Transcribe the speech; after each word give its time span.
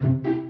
thank 0.00 0.24
you. 0.24 0.45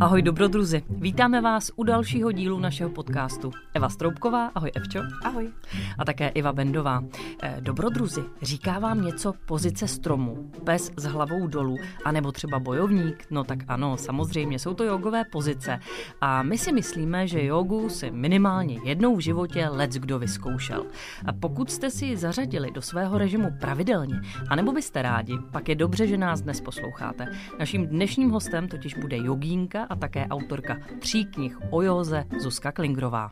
Ahoj 0.00 0.22
dobrodruzi, 0.22 0.82
vítáme 0.88 1.40
vás 1.40 1.70
u 1.76 1.84
dalšího 1.84 2.32
dílu 2.32 2.58
našeho 2.58 2.90
podcastu. 2.90 3.50
Eva 3.74 3.88
Stroubková, 3.88 4.46
ahoj 4.54 4.70
Evčo. 4.74 5.00
Ahoj. 5.24 5.52
A 5.98 6.04
také 6.04 6.28
Iva 6.28 6.52
Bendová. 6.52 7.04
Eh, 7.42 7.56
dobrodruzi, 7.60 8.24
říká 8.42 8.78
vám 8.78 9.02
něco 9.02 9.32
pozice 9.46 9.88
stromu, 9.88 10.50
pes 10.64 10.92
s 10.96 11.04
hlavou 11.04 11.46
dolů, 11.46 11.76
anebo 12.04 12.32
třeba 12.32 12.58
bojovník? 12.58 13.24
No 13.30 13.44
tak 13.44 13.58
ano, 13.68 13.96
samozřejmě, 13.96 14.58
jsou 14.58 14.74
to 14.74 14.84
jogové 14.84 15.24
pozice. 15.32 15.80
A 16.20 16.42
my 16.42 16.58
si 16.58 16.72
myslíme, 16.72 17.26
že 17.26 17.44
jogu 17.44 17.88
si 17.88 18.10
minimálně 18.10 18.80
jednou 18.84 19.16
v 19.16 19.20
životě 19.20 19.68
lec 19.68 19.92
kdo 19.92 20.18
vyzkoušel. 20.18 20.86
A 21.26 21.32
pokud 21.32 21.70
jste 21.70 21.90
si 21.90 22.06
ji 22.06 22.16
zařadili 22.16 22.70
do 22.70 22.82
svého 22.82 23.18
režimu 23.18 23.50
pravidelně, 23.60 24.20
anebo 24.48 24.72
byste 24.72 25.02
rádi, 25.02 25.38
pak 25.52 25.68
je 25.68 25.74
dobře, 25.74 26.06
že 26.06 26.18
nás 26.18 26.40
dnes 26.40 26.60
posloucháte. 26.60 27.26
Naším 27.58 27.86
dnešním 27.86 28.30
hostem 28.30 28.68
totiž 28.68 28.94
bude 28.94 29.16
jogínka 29.16 29.85
a 29.88 29.96
také 29.96 30.26
autorka 30.30 30.76
tří 30.98 31.24
knih 31.24 31.58
o 31.70 31.82
józe 31.82 32.24
Zuzka 32.40 32.72
Klingrová. 32.72 33.30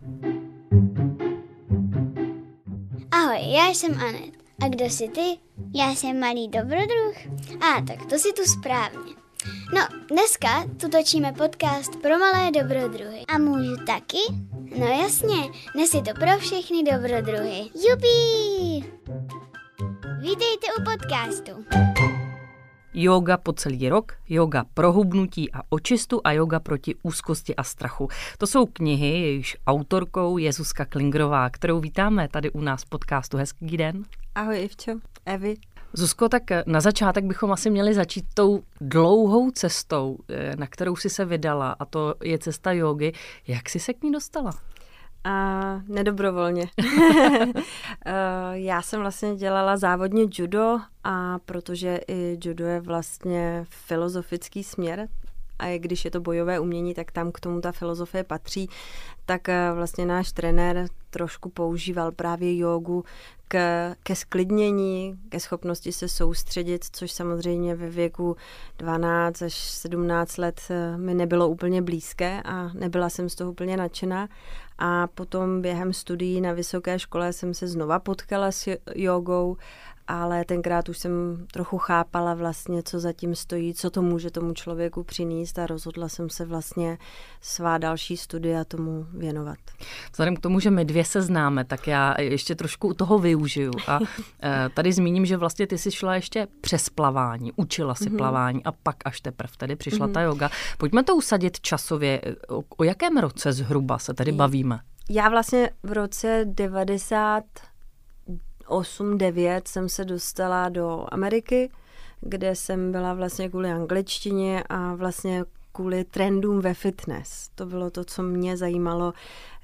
Ahoj, 3.11 3.53
já 3.53 3.69
jsem 3.69 3.95
Anet. 3.95 4.35
A 4.65 4.69
kdo 4.69 4.85
jsi 4.85 5.09
ty? 5.09 5.39
Já 5.75 5.91
jsem 5.91 6.21
malý 6.21 6.49
dobrodruh. 6.49 7.17
A 7.61 7.81
tak 7.81 8.07
to 8.07 8.19
si 8.19 8.33
tu 8.33 8.43
správně. 8.43 9.15
No, 9.75 9.81
dneska 10.11 10.65
tu 10.81 10.89
točíme 10.89 11.33
podcast 11.33 11.97
pro 11.97 12.19
malé 12.19 12.51
dobrodruhy. 12.51 13.27
A 13.29 13.39
můžu 13.39 13.77
taky? 13.87 14.19
No 14.79 14.87
jasně, 14.87 15.37
dnes 15.75 15.95
je 15.95 16.03
to 16.03 16.15
pro 16.15 16.39
všechny 16.39 16.83
dobrodruhy. 16.83 17.61
Jupí! 17.89 18.85
Vítejte 20.21 20.67
u 20.79 20.85
podcastu. 20.85 21.65
Yoga 22.95 23.37
po 23.37 23.53
celý 23.53 23.89
rok, 23.89 24.13
yoga 24.29 24.65
pro 24.75 24.93
hubnutí 24.93 25.53
a 25.53 25.61
očistu 25.69 26.21
a 26.25 26.33
yoga 26.33 26.61
proti 26.61 26.95
úzkosti 27.03 27.57
a 27.57 27.63
strachu. 27.63 28.09
To 28.39 28.47
jsou 28.47 28.67
knihy, 28.67 29.07
jejichž 29.07 29.57
autorkou 29.67 30.39
je 30.39 30.53
Zuzka 30.53 30.85
Klingrová, 30.85 31.51
kterou 31.51 31.81
vítáme 31.81 32.29
tady 32.29 32.51
u 32.51 32.61
nás 32.61 32.83
v 32.83 32.89
podcastu. 32.89 33.37
Hezký 33.37 33.77
den. 33.77 34.03
Ahoj 34.35 34.63
Ivčo, 34.65 34.93
Evi. 35.27 35.57
Zuzko, 35.93 36.29
tak 36.29 36.43
na 36.67 36.81
začátek 36.81 37.25
bychom 37.25 37.53
asi 37.53 37.71
měli 37.71 37.95
začít 37.95 38.25
tou 38.35 38.63
dlouhou 38.81 39.51
cestou, 39.51 40.19
eh, 40.29 40.57
na 40.57 40.67
kterou 40.67 40.97
si 40.97 41.11
se 41.11 41.25
vydala, 41.25 41.77
a 41.79 41.85
to 41.85 42.15
je 42.23 42.39
cesta 42.39 42.73
jogy. 42.73 43.13
Jak 43.47 43.69
jsi 43.69 43.81
se 43.81 43.95
k 43.95 44.03
ní 44.03 44.13
dostala? 44.13 44.51
A 45.25 45.81
nedobrovolně. 45.89 46.69
Já 48.53 48.83
jsem 48.83 49.01
vlastně 49.01 49.37
dělala 49.37 49.77
závodně 49.77 50.25
judo 50.39 50.79
a 51.05 51.39
protože 51.39 52.01
i 52.09 52.39
judo 52.45 52.67
je 52.67 52.81
vlastně 52.81 53.65
filozofický 53.69 54.65
směr, 54.65 55.09
a 55.59 55.79
když 55.79 56.05
je 56.05 56.11
to 56.11 56.21
bojové 56.21 56.61
umění, 56.61 56.95
tak 56.95 57.13
tam 57.13 57.33
k 57.33 57.41
tomu 57.41 57.61
ta 57.61 57.73
filozofie 57.73 58.25
patří, 58.25 58.69
tak 59.27 59.49
eh, 59.49 59.73
vlastně 59.75 60.07
náš 60.07 60.33
trenér 60.33 60.87
trošku 61.11 61.49
používal 61.49 62.13
právě 62.13 62.59
jogu 62.59 63.05
k, 63.49 63.95
ke 64.03 64.17
sklidnění, 64.17 65.19
ke 65.29 65.41
schopnosti 65.41 65.93
se 65.93 66.09
soustředit, 66.09 66.85
což 66.93 67.13
samozřejmě 67.13 67.75
ve 67.75 67.91
věku 67.91 68.37
12 68.79 69.43
až 69.43 69.55
17 69.55 70.37
let 70.37 70.61
eh, 70.71 70.97
mi 70.97 71.15
nebylo 71.15 71.49
úplně 71.49 71.83
blízké 71.83 72.43
a 72.43 72.71
nebyla 72.73 73.09
jsem 73.09 73.29
z 73.29 73.35
toho 73.35 73.51
úplně 73.51 73.77
nadšená. 73.77 74.29
A 74.79 75.07
potom 75.07 75.63
během 75.63 75.93
studií 75.93 76.41
na 76.41 76.53
vysoké 76.53 76.99
škole 76.99 77.33
jsem 77.33 77.55
se 77.55 77.67
znova 77.69 77.99
potkala 77.99 78.53
s 78.53 78.77
jogou 78.95 79.57
ale 80.09 80.45
tenkrát 80.45 80.89
už 80.89 80.99
jsem 80.99 81.47
trochu 81.53 81.79
chápala 81.79 82.35
vlastně, 82.35 82.83
co 82.83 83.01
zatím 83.01 83.35
stojí, 83.35 83.75
co 83.75 83.91
to 83.91 84.03
může 84.03 84.31
tomu 84.31 84.55
člověku 84.55 85.05
přinést 85.05 85.59
a 85.59 85.67
rozhodla 85.67 86.09
jsem 86.09 86.31
se 86.31 86.45
vlastně 86.45 86.99
svá 87.41 87.79
další 87.79 88.17
studia 88.17 88.65
tomu 88.65 89.07
věnovat. 89.13 89.59
Vzhledem 90.11 90.37
k 90.37 90.41
tomu, 90.41 90.61
že 90.61 90.71
my 90.71 90.85
dvě 90.85 91.05
se 91.05 91.23
známe, 91.23 91.65
tak 91.65 91.87
já 91.87 92.21
ještě 92.21 92.55
trošku 92.55 92.95
toho 92.95 93.19
využiju 93.19 93.73
a 93.87 93.99
eh, 94.43 94.69
tady 94.75 94.93
zmíním, 94.93 95.27
že 95.27 95.37
vlastně 95.37 95.67
ty 95.67 95.79
jsi 95.79 95.91
šla 95.91 96.15
ještě 96.15 96.47
přes 96.61 96.89
plavání, 96.89 97.53
učila 97.57 97.95
si 97.95 98.05
mm-hmm. 98.05 98.17
plavání 98.17 98.65
a 98.65 98.73
pak 98.73 98.97
až 99.05 99.21
teprve 99.21 99.53
tedy 99.57 99.77
přišla 99.77 100.09
mm-hmm. 100.09 100.13
ta 100.13 100.21
yoga. 100.21 100.51
Pojďme 100.79 101.03
to 101.03 101.17
usadit 101.17 101.61
časově. 101.61 102.21
O, 102.49 102.63
o 102.77 102.85
jakém 102.85 103.17
roce 103.17 103.53
zhruba 103.53 103.99
se 103.99 104.15
tady 104.15 104.33
bavíme? 104.33 104.81
Já 105.11 105.29
vlastně 105.29 105.71
v 105.83 105.93
roce 105.93 106.45
90 106.45 107.45
8-9 108.69 109.63
jsem 109.65 109.89
se 109.89 110.05
dostala 110.05 110.69
do 110.69 111.07
Ameriky, 111.09 111.71
kde 112.21 112.55
jsem 112.55 112.93
byla 112.93 113.15
vlastně 113.15 113.49
kvůli 113.49 113.71
angličtině 113.71 114.65
a 114.69 114.95
vlastně 114.95 115.45
kvůli 115.73 116.05
trendům 116.05 116.61
ve 116.61 116.75
fitness. 116.75 117.51
To 117.55 117.67
bylo 117.67 117.91
to, 117.91 118.05
co 118.05 118.23
mě 118.23 118.57
zajímalo. 118.57 119.13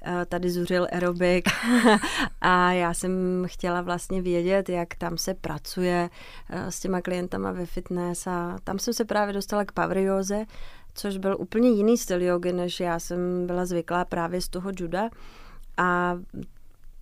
Eh, 0.05 0.25
tady 0.25 0.49
zuřil 0.49 0.87
aerobik 0.91 1.49
a 2.41 2.71
já 2.71 2.93
jsem 2.93 3.43
chtěla 3.47 3.81
vlastně 3.81 4.21
vědět, 4.21 4.69
jak 4.69 4.95
tam 4.95 5.17
se 5.17 5.33
pracuje 5.33 6.09
eh, 6.49 6.71
s 6.71 6.79
těma 6.79 7.01
klientama 7.01 7.51
ve 7.51 7.65
fitness 7.65 8.27
a 8.27 8.57
tam 8.63 8.79
jsem 8.79 8.93
se 8.93 9.05
právě 9.05 9.33
dostala 9.33 9.65
k 9.65 9.71
powerjóze, 9.71 10.45
což 10.93 11.17
byl 11.17 11.35
úplně 11.39 11.69
jiný 11.69 11.97
styl 11.97 12.21
jogy, 12.21 12.53
než 12.53 12.79
já 12.79 12.99
jsem 12.99 13.47
byla 13.47 13.65
zvyklá 13.65 14.05
právě 14.05 14.41
z 14.41 14.49
toho 14.49 14.71
juda. 14.79 15.09
A 15.77 16.17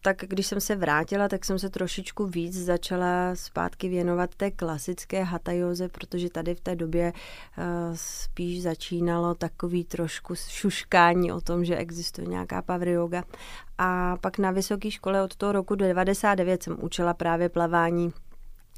tak 0.02 0.18
když 0.18 0.48
jsem 0.48 0.62
se 0.62 0.76
vrátila, 0.76 1.28
tak 1.28 1.46
jsem 1.46 1.60
se 1.60 1.70
trošičku 1.70 2.26
víc 2.26 2.64
začala 2.66 3.36
zpátky 3.36 3.90
věnovat 3.90 4.36
té 4.36 4.52
klasické 4.52 5.24
hatajoze, 5.24 5.90
protože 5.90 6.30
tady 6.30 6.56
v 6.56 6.62
té 6.62 6.76
době 6.76 7.14
uh, 7.14 7.64
spíš 7.94 8.62
začínalo 8.62 9.36
takový 9.36 9.84
trošku 9.84 10.36
šuškání 10.36 11.32
o 11.32 11.42
tom, 11.42 11.66
že 11.66 11.78
existuje 11.78 12.28
nějaká 12.28 12.62
power 12.62 12.88
yoga. 12.88 13.24
A 13.78 14.18
pak 14.22 14.38
na 14.38 14.52
vysoké 14.52 14.92
škole 14.92 15.24
od 15.24 15.36
toho 15.36 15.52
roku 15.52 15.76
99 15.76 16.64
jsem 16.64 16.78
učila 16.82 17.14
právě 17.14 17.50
plavání 17.50 18.14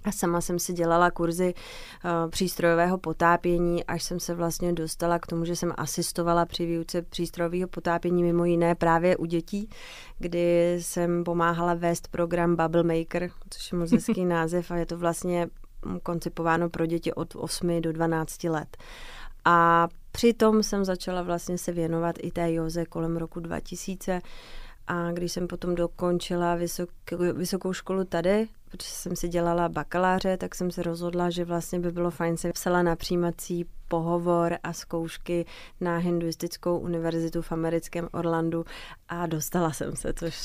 a 0.03 0.11
sama 0.11 0.41
jsem 0.41 0.59
si 0.59 0.73
dělala 0.73 1.11
kurzy 1.11 1.53
uh, 1.53 2.29
přístrojového 2.29 2.97
potápění, 2.97 3.83
až 3.83 4.03
jsem 4.03 4.19
se 4.19 4.35
vlastně 4.35 4.73
dostala 4.73 5.19
k 5.19 5.27
tomu, 5.27 5.45
že 5.45 5.55
jsem 5.55 5.73
asistovala 5.77 6.45
při 6.45 6.65
výuce 6.65 7.01
přístrojového 7.01 7.67
potápění 7.67 8.23
mimo 8.23 8.45
jiné 8.45 8.75
právě 8.75 9.17
u 9.17 9.25
dětí, 9.25 9.69
kdy 10.19 10.77
jsem 10.81 11.23
pomáhala 11.23 11.73
vést 11.73 12.07
program 12.07 12.55
Bubble 12.55 12.83
Maker, 12.83 13.29
což 13.49 13.71
je 13.71 13.77
moc 13.77 13.91
hezký 13.91 14.25
název 14.25 14.71
a 14.71 14.75
je 14.75 14.85
to 14.85 14.97
vlastně 14.97 15.47
koncipováno 16.03 16.69
pro 16.69 16.85
děti 16.85 17.13
od 17.13 17.35
8 17.35 17.81
do 17.81 17.93
12 17.93 18.43
let. 18.43 18.77
A 19.45 19.87
přitom 20.11 20.63
jsem 20.63 20.85
začala 20.85 21.21
vlastně 21.21 21.57
se 21.57 21.71
věnovat 21.71 22.15
i 22.19 22.31
té 22.31 22.53
joze 22.53 22.85
kolem 22.85 23.17
roku 23.17 23.39
2000 23.39 24.21
a 24.87 25.11
když 25.11 25.31
jsem 25.31 25.47
potom 25.47 25.75
dokončila 25.75 26.55
vysok, 26.55 26.89
vysokou 27.33 27.73
školu 27.73 28.03
tady, 28.03 28.47
protože 28.71 28.89
jsem 28.89 29.15
si 29.15 29.27
dělala 29.27 29.69
bakaláře, 29.69 30.37
tak 30.37 30.55
jsem 30.55 30.71
se 30.71 30.83
rozhodla, 30.83 31.29
že 31.29 31.45
vlastně 31.45 31.79
by 31.79 31.91
bylo 31.91 32.11
fajn 32.11 32.37
se 32.37 32.51
psala 32.51 32.83
na 32.83 32.95
přijímací 32.95 33.65
pohovor 33.87 34.57
a 34.63 34.73
zkoušky 34.73 35.45
na 35.81 35.97
hinduistickou 35.97 36.79
univerzitu 36.79 37.41
v 37.41 37.51
americkém 37.51 38.07
Orlandu 38.11 38.65
a 39.09 39.25
dostala 39.25 39.71
jsem 39.71 39.95
se, 39.95 40.13
což 40.13 40.35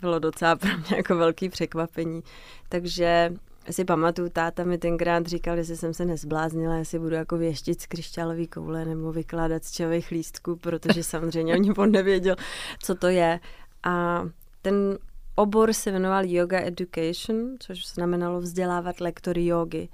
bylo 0.00 0.18
docela 0.18 0.56
pro 0.56 0.70
mě 0.78 0.96
jako 0.96 1.16
velký 1.16 1.48
překvapení. 1.48 2.22
Takže 2.68 3.32
si 3.70 3.84
pamatuju, 3.84 4.28
táta 4.28 4.64
mi 4.64 4.78
tenkrát 4.78 5.26
říkal, 5.26 5.58
jestli 5.58 5.76
jsem 5.76 5.94
se 5.94 6.04
nezbláznila, 6.04 6.76
jestli 6.76 6.98
budu 6.98 7.14
jako 7.14 7.36
věštit 7.36 7.80
z 7.80 7.86
křišťálové 7.86 8.46
koule 8.46 8.84
nebo 8.84 9.12
vykládat 9.12 9.64
z 9.64 9.72
čajových 9.72 10.10
lístků, 10.10 10.56
protože 10.56 11.02
samozřejmě 11.04 11.54
oni 11.54 11.72
on 11.72 11.90
nevěděl, 11.90 12.36
co 12.82 12.94
to 12.94 13.08
je. 13.08 13.40
A 13.82 14.24
ten 14.62 14.98
obor 15.34 15.72
se 15.72 15.92
jmenoval 15.92 16.24
Yoga 16.24 16.60
Education, 16.60 17.56
což 17.58 17.86
znamenalo 17.86 18.40
vzdělávat 18.40 19.00
lektory 19.00 19.46
jogy. 19.46 19.88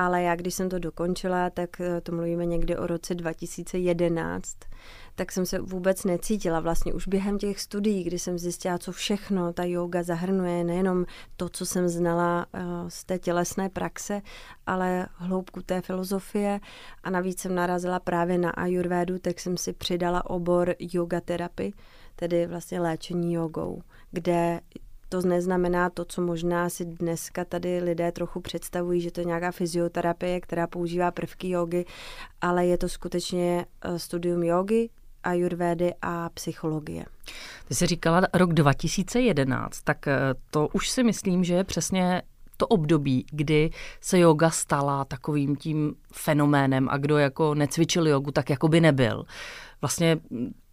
Ale 0.00 0.22
já, 0.22 0.36
když 0.36 0.54
jsem 0.54 0.68
to 0.68 0.78
dokončila, 0.78 1.50
tak 1.50 1.80
eh, 1.80 2.00
to 2.00 2.12
mluvíme 2.12 2.46
někdy 2.46 2.76
o 2.76 2.86
roce 2.86 3.14
2011, 3.14 4.56
tak 5.14 5.32
jsem 5.32 5.46
se 5.46 5.58
vůbec 5.58 6.04
necítila 6.04 6.60
vlastně 6.60 6.92
už 6.92 7.08
během 7.08 7.38
těch 7.38 7.60
studií, 7.60 8.04
kdy 8.04 8.18
jsem 8.18 8.38
zjistila, 8.38 8.78
co 8.78 8.92
všechno 8.92 9.52
ta 9.52 9.64
yoga 9.64 10.02
zahrnuje, 10.02 10.64
nejenom 10.64 11.04
to, 11.36 11.48
co 11.48 11.66
jsem 11.66 11.88
znala 11.88 12.46
uh, 12.54 12.60
z 12.88 13.04
té 13.04 13.18
tělesné 13.18 13.68
praxe, 13.68 14.22
ale 14.66 15.06
hloubku 15.14 15.62
té 15.62 15.80
filozofie. 15.80 16.60
A 17.02 17.10
navíc 17.10 17.40
jsem 17.40 17.54
narazila 17.54 18.00
právě 18.00 18.38
na 18.38 18.50
ayurvédu, 18.50 19.18
tak 19.18 19.40
jsem 19.40 19.56
si 19.56 19.72
přidala 19.72 20.30
obor 20.30 20.74
yoga 20.78 21.20
terapy, 21.20 21.72
tedy 22.16 22.46
vlastně 22.46 22.80
léčení 22.80 23.34
jogou, 23.34 23.82
kde 24.10 24.60
to 25.10 25.22
neznamená 25.22 25.90
to, 25.90 26.04
co 26.04 26.22
možná 26.22 26.68
si 26.68 26.84
dneska 26.84 27.44
tady 27.44 27.78
lidé 27.78 28.12
trochu 28.12 28.40
představují, 28.40 29.00
že 29.00 29.10
to 29.10 29.20
je 29.20 29.24
nějaká 29.24 29.50
fyzioterapie, 29.50 30.40
která 30.40 30.66
používá 30.66 31.10
prvky 31.10 31.50
jogy, 31.50 31.84
ale 32.40 32.66
je 32.66 32.78
to 32.78 32.88
skutečně 32.88 33.66
eh, 33.84 33.98
studium 33.98 34.42
jogy, 34.42 34.88
ajurvédy 35.22 35.94
a 36.02 36.28
psychologie. 36.28 37.04
Ty 37.68 37.74
jsi 37.74 37.86
říkala 37.86 38.20
rok 38.34 38.52
2011, 38.52 39.80
tak 39.80 40.08
eh, 40.08 40.18
to 40.50 40.68
už 40.72 40.90
si 40.90 41.04
myslím, 41.04 41.44
že 41.44 41.54
je 41.54 41.64
přesně 41.64 42.22
to 42.56 42.66
období, 42.66 43.26
kdy 43.30 43.70
se 44.00 44.18
yoga 44.18 44.50
stala 44.50 45.04
takovým 45.04 45.56
tím 45.56 45.94
fenoménem 46.12 46.88
a 46.88 46.96
kdo 46.96 47.18
jako 47.18 47.54
necvičil 47.54 48.08
jogu, 48.08 48.30
tak 48.30 48.50
jako 48.50 48.68
by 48.68 48.80
nebyl. 48.80 49.24
Vlastně 49.80 50.18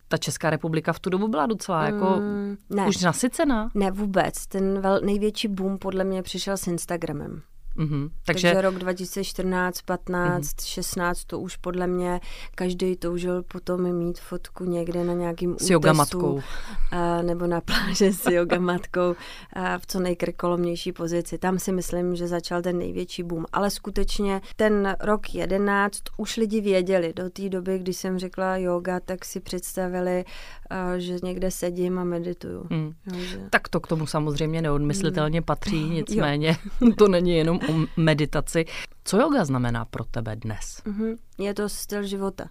ta 0.08 0.18
Česká 0.18 0.50
republika 0.50 0.94
v 0.94 1.00
tu 1.00 1.10
dobu 1.10 1.28
byla 1.28 1.46
docela 1.46 1.86
jako 1.86 2.06
mm, 2.06 2.58
ne. 2.70 2.88
už 2.88 3.02
nasycená. 3.02 3.70
Ne, 3.76 3.92
vůbec. 3.92 4.48
Ten 4.48 4.82
vel, 4.82 5.00
největší 5.04 5.48
boom 5.48 5.78
podle 5.78 6.04
mě 6.04 6.24
přišel 6.24 6.58
s 6.58 6.68
Instagramem. 6.68 7.42
Mm-hmm. 7.78 8.10
Takže... 8.26 8.48
Takže 8.48 8.62
rok 8.62 8.76
2014, 8.76 9.82
15, 9.82 10.46
mm-hmm. 10.46 10.66
16, 10.66 11.26
to 11.26 11.40
už 11.40 11.56
podle 11.56 11.88
mě 11.88 12.20
každý 12.56 12.96
toužil 12.96 13.44
potom 13.44 13.94
mít 13.94 14.20
fotku 14.20 14.66
někde 14.66 15.04
na 15.04 15.14
nějakým 15.14 15.56
s 15.60 15.70
jogamatkou. 15.70 16.42
A, 16.92 17.22
nebo 17.22 17.48
na 17.48 17.62
pláži 17.62 18.14
s 18.14 18.26
yogamatkou 18.26 19.16
a 19.54 19.78
v 19.78 19.86
co 19.88 20.00
nejkrkolomnější 20.00 20.92
pozici. 20.92 21.38
Tam 21.38 21.60
si 21.60 21.72
myslím, 21.72 22.16
že 22.16 22.28
začal 22.28 22.62
ten 22.62 22.78
největší 22.78 23.24
boom. 23.24 23.46
Ale 23.54 23.70
skutečně 23.70 24.42
ten 24.56 24.96
rok 25.00 25.36
11 25.36 26.00
už 26.18 26.38
lidi 26.38 26.62
věděli. 26.62 27.14
Do 27.16 27.30
té 27.30 27.50
doby, 27.50 27.80
kdy 27.80 27.94
jsem 27.94 28.20
řekla 28.20 28.58
yoga, 28.58 29.00
tak 29.00 29.26
si 29.26 29.40
představili, 29.40 30.26
a, 30.70 30.98
že 30.98 31.16
někde 31.24 31.52
sedím 31.52 32.00
a 32.00 32.04
medituju. 32.04 32.68
Mm. 32.70 32.92
Jo, 33.14 33.20
že... 33.20 33.40
Tak 33.50 33.68
to 33.68 33.80
k 33.80 33.88
tomu 33.88 34.06
samozřejmě 34.06 34.62
neodmyslitelně 34.62 35.40
mm. 35.40 35.46
patří, 35.46 35.90
nicméně 35.90 36.58
to 36.98 37.08
není 37.08 37.38
jenom 37.38 37.60
o 37.70 37.74
meditaci. 37.98 38.66
Co 39.04 39.18
yoga 39.18 39.46
znamená 39.46 39.86
pro 39.86 40.04
tebe 40.04 40.36
dnes? 40.36 40.82
Mm-hmm. 40.86 41.18
Je 41.38 41.54
to 41.54 41.70
styl 41.70 42.04
života. 42.04 42.50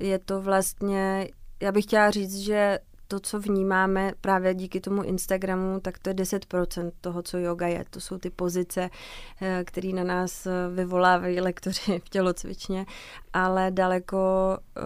Je 0.00 0.18
to 0.18 0.42
vlastně, 0.42 1.28
já 1.62 1.72
bych 1.72 1.84
chtěla 1.84 2.10
říct, 2.10 2.36
že 2.36 2.78
to, 3.10 3.20
co 3.20 3.40
vnímáme 3.40 4.12
právě 4.20 4.54
díky 4.54 4.80
tomu 4.80 5.02
Instagramu, 5.02 5.80
tak 5.80 5.98
to 5.98 6.10
je 6.10 6.14
10% 6.14 6.90
toho, 7.00 7.22
co 7.22 7.38
yoga 7.38 7.66
je. 7.66 7.84
To 7.90 8.00
jsou 8.00 8.18
ty 8.18 8.30
pozice, 8.30 8.90
eh, 9.40 9.62
které 9.66 9.88
na 9.88 10.04
nás 10.04 10.46
eh, 10.46 10.50
vyvolávají 10.74 11.40
lektoři 11.40 11.98
v 12.04 12.08
tělocvičně, 12.08 12.86
ale 13.32 13.70
daleko, 13.70 14.18
eh, 14.76 14.82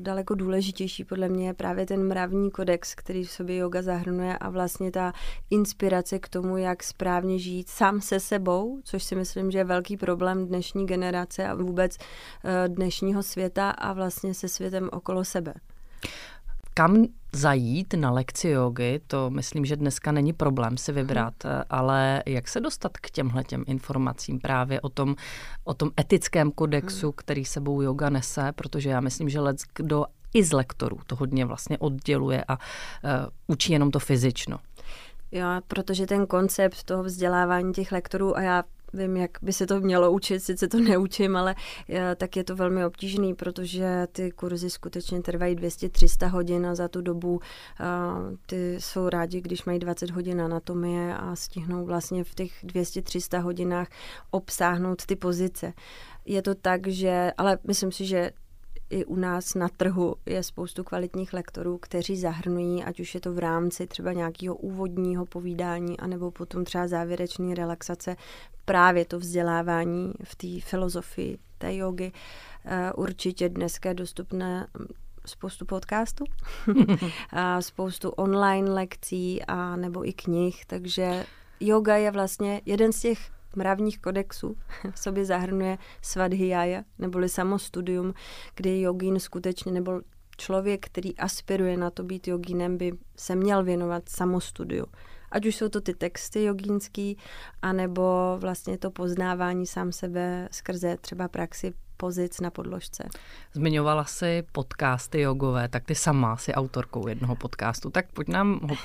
daleko 0.00 0.34
důležitější 0.34 1.04
podle 1.04 1.28
mě 1.28 1.46
je 1.46 1.54
právě 1.54 1.86
ten 1.86 2.06
mravní 2.08 2.50
kodex, 2.50 2.94
který 2.94 3.24
v 3.24 3.30
sobě 3.30 3.56
yoga 3.56 3.82
zahrnuje 3.82 4.38
a 4.38 4.50
vlastně 4.50 4.90
ta 4.90 5.12
inspirace 5.50 6.18
k 6.18 6.28
tomu, 6.28 6.56
jak 6.56 6.82
správně 6.82 7.38
žít 7.38 7.68
sám 7.68 8.00
se 8.00 8.20
sebou, 8.20 8.80
což 8.84 9.04
si 9.04 9.14
myslím, 9.14 9.50
že 9.50 9.58
je 9.58 9.64
velký 9.64 9.96
problém 9.96 10.46
dnešní 10.46 10.86
generace 10.86 11.48
a 11.48 11.54
vůbec 11.54 11.96
dnešního 12.68 13.22
světa 13.22 13.70
a 13.70 13.92
vlastně 13.92 14.34
se 14.34 14.48
světem 14.48 14.88
okolo 14.92 15.24
sebe 15.24 15.54
kam 16.78 17.04
zajít 17.32 17.94
na 17.94 18.10
lekci 18.10 18.48
jogy, 18.48 19.00
to 19.06 19.30
myslím, 19.30 19.64
že 19.64 19.76
dneska 19.76 20.12
není 20.12 20.32
problém 20.32 20.76
si 20.76 20.92
vybrat, 20.92 21.44
hmm. 21.44 21.62
ale 21.70 22.22
jak 22.26 22.48
se 22.48 22.60
dostat 22.60 22.98
k 22.98 23.10
těmhle 23.10 23.44
těm 23.44 23.64
informacím 23.66 24.38
právě 24.38 24.80
o 24.80 24.88
tom, 24.88 25.16
o 25.64 25.74
tom 25.74 25.90
etickém 26.00 26.52
kodexu, 26.52 27.06
hmm. 27.06 27.12
který 27.16 27.44
sebou 27.44 27.82
yoga 27.82 28.10
nese, 28.10 28.52
protože 28.54 28.90
já 28.90 29.00
myslím, 29.00 29.28
že 29.28 29.40
lec 29.40 29.62
kdo 29.74 30.04
i 30.34 30.44
z 30.44 30.52
lektorů 30.52 30.98
to 31.06 31.16
hodně 31.16 31.44
vlastně 31.44 31.78
odděluje 31.78 32.44
a 32.48 32.56
uh, 32.56 33.10
učí 33.46 33.72
jenom 33.72 33.90
to 33.90 33.98
fyzično. 33.98 34.58
Jo, 35.32 35.46
protože 35.66 36.06
ten 36.06 36.26
koncept 36.26 36.84
toho 36.84 37.02
vzdělávání 37.02 37.72
těch 37.72 37.92
lektorů, 37.92 38.36
a 38.36 38.40
já 38.40 38.64
vím, 38.92 39.16
jak 39.16 39.30
by 39.42 39.52
se 39.52 39.66
to 39.66 39.80
mělo 39.80 40.12
učit, 40.12 40.40
sice 40.40 40.68
to 40.68 40.78
neučím, 40.80 41.36
ale 41.36 41.54
eh, 41.88 42.14
tak 42.14 42.36
je 42.36 42.44
to 42.44 42.56
velmi 42.56 42.84
obtížný, 42.84 43.34
protože 43.34 44.06
ty 44.12 44.30
kurzy 44.30 44.70
skutečně 44.70 45.22
trvají 45.22 45.56
200-300 45.56 46.28
hodin 46.28 46.66
a 46.66 46.74
za 46.74 46.88
tu 46.88 47.00
dobu 47.00 47.40
eh, 47.80 47.84
ty 48.46 48.76
jsou 48.78 49.08
rádi, 49.08 49.40
když 49.40 49.64
mají 49.64 49.78
20 49.78 50.10
hodin 50.10 50.42
anatomie 50.42 51.16
a 51.16 51.36
stihnou 51.36 51.84
vlastně 51.84 52.24
v 52.24 52.34
těch 52.34 52.64
200-300 52.64 53.40
hodinách 53.40 53.88
obsáhnout 54.30 55.06
ty 55.06 55.16
pozice. 55.16 55.72
Je 56.26 56.42
to 56.42 56.54
tak, 56.54 56.86
že, 56.86 57.32
ale 57.38 57.58
myslím 57.66 57.92
si, 57.92 58.06
že 58.06 58.30
i 58.90 59.04
u 59.04 59.16
nás 59.16 59.54
na 59.54 59.68
trhu 59.68 60.16
je 60.26 60.42
spoustu 60.42 60.84
kvalitních 60.84 61.32
lektorů, 61.32 61.78
kteří 61.78 62.16
zahrnují, 62.16 62.84
ať 62.84 63.00
už 63.00 63.14
je 63.14 63.20
to 63.20 63.32
v 63.32 63.38
rámci 63.38 63.86
třeba 63.86 64.12
nějakého 64.12 64.56
úvodního 64.56 65.26
povídání, 65.26 66.00
anebo 66.00 66.30
potom 66.30 66.64
třeba 66.64 66.88
závěrečné 66.88 67.54
relaxace, 67.54 68.16
právě 68.64 69.04
to 69.04 69.18
vzdělávání 69.18 70.12
v 70.24 70.36
té 70.36 70.68
filozofii 70.68 71.38
té 71.58 71.76
jogy. 71.76 72.12
Eh, 72.64 72.92
určitě 72.92 73.48
dneska 73.48 73.88
je 73.88 73.94
dostupné 73.94 74.66
hm, 74.78 74.86
spoustu 75.26 75.66
podcastů, 75.66 76.24
a 77.30 77.62
spoustu 77.62 78.08
online 78.08 78.70
lekcí 78.70 79.42
a 79.42 79.76
nebo 79.76 80.08
i 80.08 80.12
knih, 80.12 80.64
takže 80.66 81.26
yoga 81.60 81.96
je 81.96 82.10
vlastně 82.10 82.60
jeden 82.66 82.92
z 82.92 83.00
těch 83.00 83.18
mravních 83.58 83.98
kodexů 83.98 84.56
v 84.90 84.98
sobě 84.98 85.24
zahrnuje 85.24 85.78
svadhyaya, 86.02 86.82
neboli 86.98 87.28
samostudium, 87.28 88.14
kdy 88.54 88.80
jogín 88.80 89.18
skutečně, 89.18 89.72
nebo 89.72 90.00
člověk, 90.36 90.86
který 90.86 91.16
aspiruje 91.16 91.76
na 91.76 91.90
to 91.90 92.02
být 92.02 92.28
jogínem, 92.28 92.78
by 92.78 92.92
se 93.16 93.36
měl 93.36 93.64
věnovat 93.64 94.08
samostudiu. 94.08 94.86
Ať 95.30 95.46
už 95.46 95.56
jsou 95.56 95.68
to 95.68 95.80
ty 95.80 95.94
texty 95.94 96.44
jogínský, 96.44 97.16
anebo 97.62 98.36
vlastně 98.38 98.78
to 98.78 98.90
poznávání 98.90 99.66
sám 99.66 99.92
sebe 99.92 100.48
skrze 100.50 100.96
třeba 101.00 101.28
praxi 101.28 101.72
pozic 101.98 102.40
na 102.40 102.50
podložce. 102.50 103.08
Zmiňovala 103.52 104.04
si 104.04 104.42
podcasty 104.52 105.20
jogové, 105.20 105.68
tak 105.68 105.84
ty 105.84 105.94
sama 105.94 106.36
si 106.36 106.54
autorkou 106.54 107.08
jednoho 107.08 107.36
podcastu, 107.36 107.90
tak 107.90 108.12
pojď 108.12 108.28
nám 108.28 108.60
ho 108.62 108.76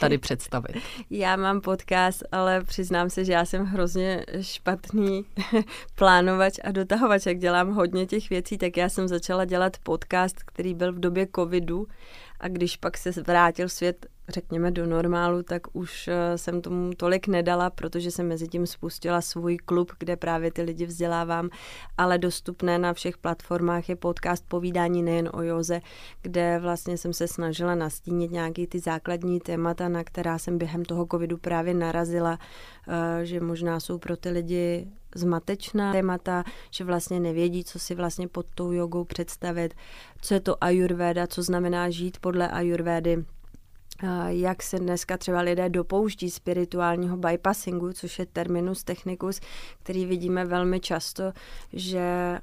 tady 0.00 0.18
představit. 0.18 0.76
já 1.10 1.36
mám 1.36 1.60
podcast, 1.60 2.22
ale 2.32 2.64
přiznám 2.64 3.10
se, 3.10 3.24
že 3.24 3.32
já 3.32 3.44
jsem 3.44 3.64
hrozně 3.64 4.24
špatný 4.40 5.24
plánovač 5.94 6.58
a 6.64 6.70
dotahovač, 6.70 7.26
jak 7.26 7.38
dělám 7.38 7.74
hodně 7.74 8.06
těch 8.06 8.30
věcí, 8.30 8.58
tak 8.58 8.76
já 8.76 8.88
jsem 8.88 9.08
začala 9.08 9.44
dělat 9.44 9.76
podcast, 9.82 10.42
který 10.42 10.74
byl 10.74 10.92
v 10.92 11.00
době 11.00 11.26
covidu 11.36 11.86
a 12.42 12.48
když 12.48 12.76
pak 12.76 12.98
se 12.98 13.10
vrátil 13.10 13.68
svět 13.68 14.06
řekněme, 14.28 14.70
do 14.70 14.86
normálu, 14.86 15.42
tak 15.42 15.62
už 15.72 16.08
eh, 16.08 16.38
jsem 16.38 16.62
tomu 16.62 16.90
tolik 16.96 17.26
nedala, 17.26 17.70
protože 17.70 18.10
jsem 18.10 18.28
mezi 18.28 18.48
tím 18.48 18.66
spustila 18.66 19.20
svůj 19.20 19.56
klub, 19.56 19.92
kde 19.98 20.16
právě 20.16 20.52
ty 20.52 20.62
lidi 20.62 20.86
vzdělávám, 20.86 21.50
ale 21.98 22.18
dostupné 22.18 22.78
na 22.78 22.92
všech 22.92 23.18
platformách 23.18 23.88
je 23.88 23.96
podcast 23.96 24.44
Povídání 24.48 25.02
nejen 25.02 25.30
o 25.32 25.42
Joze, 25.42 25.80
kde 26.22 26.58
vlastně 26.58 26.98
jsem 26.98 27.12
se 27.12 27.28
snažila 27.28 27.74
nastínit 27.74 28.30
nějaký 28.30 28.66
ty 28.66 28.78
základní 28.78 29.40
témata, 29.40 29.88
na 29.88 30.04
která 30.04 30.38
jsem 30.38 30.58
během 30.58 30.84
toho 30.84 31.06
covidu 31.10 31.38
právě 31.38 31.74
narazila, 31.74 32.38
eh, 32.88 33.26
že 33.26 33.40
možná 33.40 33.80
jsou 33.80 33.98
pro 33.98 34.16
ty 34.16 34.30
lidi 34.30 34.88
zmatečná 35.14 35.92
témata, 35.92 36.44
že 36.70 36.84
vlastně 36.84 37.20
nevědí, 37.20 37.64
co 37.64 37.78
si 37.78 37.94
vlastně 37.94 38.28
pod 38.28 38.46
tou 38.54 38.72
jogou 38.72 39.04
představit, 39.04 39.74
co 40.20 40.34
je 40.34 40.40
to 40.40 40.64
ayurveda, 40.64 41.26
co 41.26 41.42
znamená 41.42 41.90
žít 41.90 42.18
podle 42.20 42.48
ayurvédy, 42.48 43.24
jak 44.26 44.62
se 44.62 44.78
dneska 44.78 45.16
třeba 45.18 45.40
lidé 45.40 45.68
dopouští 45.68 46.30
spirituálního 46.30 47.16
bypassingu, 47.16 47.92
což 47.92 48.18
je 48.18 48.26
terminus 48.26 48.84
technicus, 48.84 49.40
který 49.82 50.06
vidíme 50.06 50.44
velmi 50.44 50.80
často, 50.80 51.32
že 51.72 52.38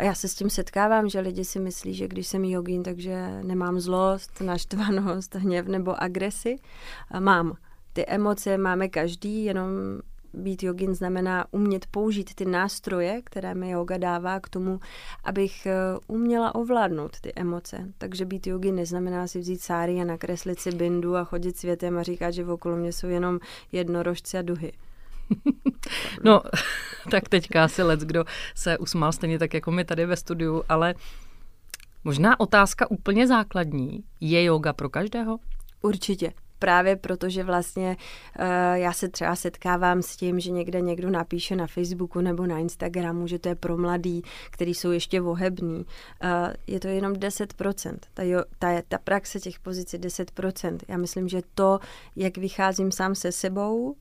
já 0.00 0.14
se 0.14 0.28
s 0.28 0.34
tím 0.34 0.50
setkávám, 0.50 1.08
že 1.08 1.20
lidi 1.20 1.44
si 1.44 1.60
myslí, 1.60 1.94
že 1.94 2.08
když 2.08 2.26
jsem 2.26 2.44
jogín, 2.44 2.82
takže 2.82 3.40
nemám 3.42 3.80
zlost, 3.80 4.40
naštvanost, 4.40 5.34
hněv 5.34 5.66
nebo 5.66 6.02
agresi. 6.02 6.56
Mám. 7.18 7.56
Ty 7.92 8.06
emoce 8.06 8.58
máme 8.58 8.88
každý, 8.88 9.44
jenom 9.44 9.68
být 10.34 10.62
jogin 10.62 10.94
znamená 10.94 11.46
umět 11.50 11.86
použít 11.86 12.34
ty 12.34 12.44
nástroje, 12.44 13.22
které 13.24 13.54
mi 13.54 13.70
yoga 13.70 13.96
dává 13.98 14.40
k 14.40 14.48
tomu, 14.48 14.80
abych 15.24 15.66
eh, 15.66 15.74
uměla 16.06 16.54
ovládnout 16.54 17.20
ty 17.20 17.32
emoce. 17.36 17.92
Takže 17.98 18.24
být 18.24 18.46
jogin 18.46 18.74
neznamená 18.74 19.26
si 19.26 19.38
vzít 19.38 19.60
sáry 19.60 20.00
a 20.00 20.04
nakreslit 20.04 20.60
si 20.60 20.70
bindu 20.70 21.16
a 21.16 21.24
chodit 21.24 21.56
světem 21.56 21.98
a 21.98 22.02
říkat, 22.02 22.30
že 22.30 22.46
okolo 22.46 22.76
mě 22.76 22.92
jsou 22.92 23.06
jenom 23.06 23.38
jednorožci 23.72 24.38
a 24.38 24.42
duhy. 24.42 24.72
No, 26.24 26.42
tak 27.10 27.28
teďka 27.28 27.64
asi 27.64 27.82
lec, 27.82 28.00
kdo 28.00 28.24
se 28.54 28.78
usmál 28.78 29.12
stejně 29.12 29.38
tak 29.38 29.54
jako 29.54 29.70
my 29.70 29.84
tady 29.84 30.06
ve 30.06 30.16
studiu, 30.16 30.62
ale 30.68 30.94
možná 32.04 32.40
otázka 32.40 32.90
úplně 32.90 33.26
základní. 33.26 34.04
Je 34.20 34.44
yoga 34.44 34.72
pro 34.72 34.90
každého? 34.90 35.38
Určitě 35.82 36.32
právě 36.62 36.96
protože 36.96 37.44
vlastně 37.44 37.96
uh, 38.38 38.44
já 38.74 38.92
se 38.92 39.08
třeba 39.08 39.36
setkávám 39.36 40.02
s 40.02 40.16
tím, 40.16 40.40
že 40.40 40.50
někde 40.50 40.80
někdo 40.80 41.10
napíše 41.10 41.56
na 41.56 41.66
Facebooku 41.66 42.20
nebo 42.20 42.46
na 42.46 42.58
Instagramu, 42.58 43.26
že 43.26 43.38
to 43.38 43.48
je 43.48 43.54
pro 43.54 43.76
mladý, 43.76 44.22
který 44.50 44.74
jsou 44.74 44.90
ještě 44.90 45.20
vohební. 45.20 45.78
Uh, 45.78 45.86
je 46.66 46.80
to 46.80 46.88
jenom 46.88 47.12
10%. 47.12 47.96
Ta, 48.14 48.22
jo, 48.22 48.42
ta, 48.58 48.82
ta 48.88 48.98
praxe 48.98 49.40
těch 49.40 49.60
pozic 49.60 49.92
je 49.92 49.98
10%. 49.98 50.78
Já 50.88 50.96
myslím, 50.96 51.28
že 51.28 51.42
to, 51.54 51.78
jak 52.16 52.38
vycházím 52.38 52.92
sám 52.92 53.14
se 53.14 53.32
sebou, 53.32 53.96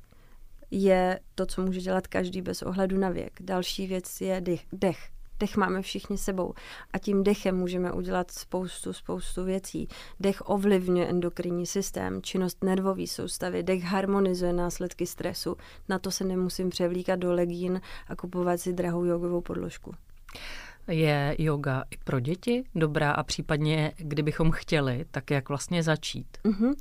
je 0.72 1.20
to, 1.36 1.46
co 1.46 1.62
může 1.62 1.82
dělat 1.82 2.08
každý 2.08 2.42
bez 2.42 2.62
ohledu 2.62 2.98
na 2.98 3.10
věk. 3.10 3.34
Další 3.40 3.88
věc 3.88 4.22
je 4.22 4.42
dech. 4.42 4.66
dech 4.74 5.11
Dech 5.42 5.58
máme 5.58 5.82
všichni 5.82 6.18
sebou 6.18 6.54
a 6.94 6.98
tím 6.98 7.24
dechem 7.24 7.56
můžeme 7.56 7.92
udělat 7.92 8.32
spoustu, 8.32 8.94
spoustu 8.94 9.44
věcí. 9.44 9.88
Dech 10.20 10.42
ovlivňuje 10.50 11.08
endokrinní 11.08 11.66
systém, 11.66 12.22
činnost 12.22 12.64
nervové 12.64 13.08
soustavy, 13.08 13.64
dech 13.64 13.84
harmonizuje 13.84 14.54
následky 14.54 15.08
stresu. 15.08 15.58
Na 15.90 16.00
to 16.00 16.12
se 16.12 16.24
nemusím 16.24 16.70
převlíkat 16.70 17.20
do 17.20 17.34
legín 17.34 17.82
a 18.08 18.16
kupovat 18.16 18.60
si 18.60 18.74
drahou 18.74 19.06
jogovou 19.06 19.42
podložku. 19.42 19.96
Je 20.88 21.36
yoga 21.40 21.84
i 21.92 21.98
pro 22.04 22.20
děti 22.20 22.64
dobrá 22.76 23.12
a 23.12 23.24
případně, 23.24 23.92
kdybychom 23.98 24.52
chtěli, 24.52 25.06
tak 25.12 25.32
jak 25.32 25.50
vlastně 25.50 25.84
začít? 25.84 26.28
Uh-huh. 26.46 26.76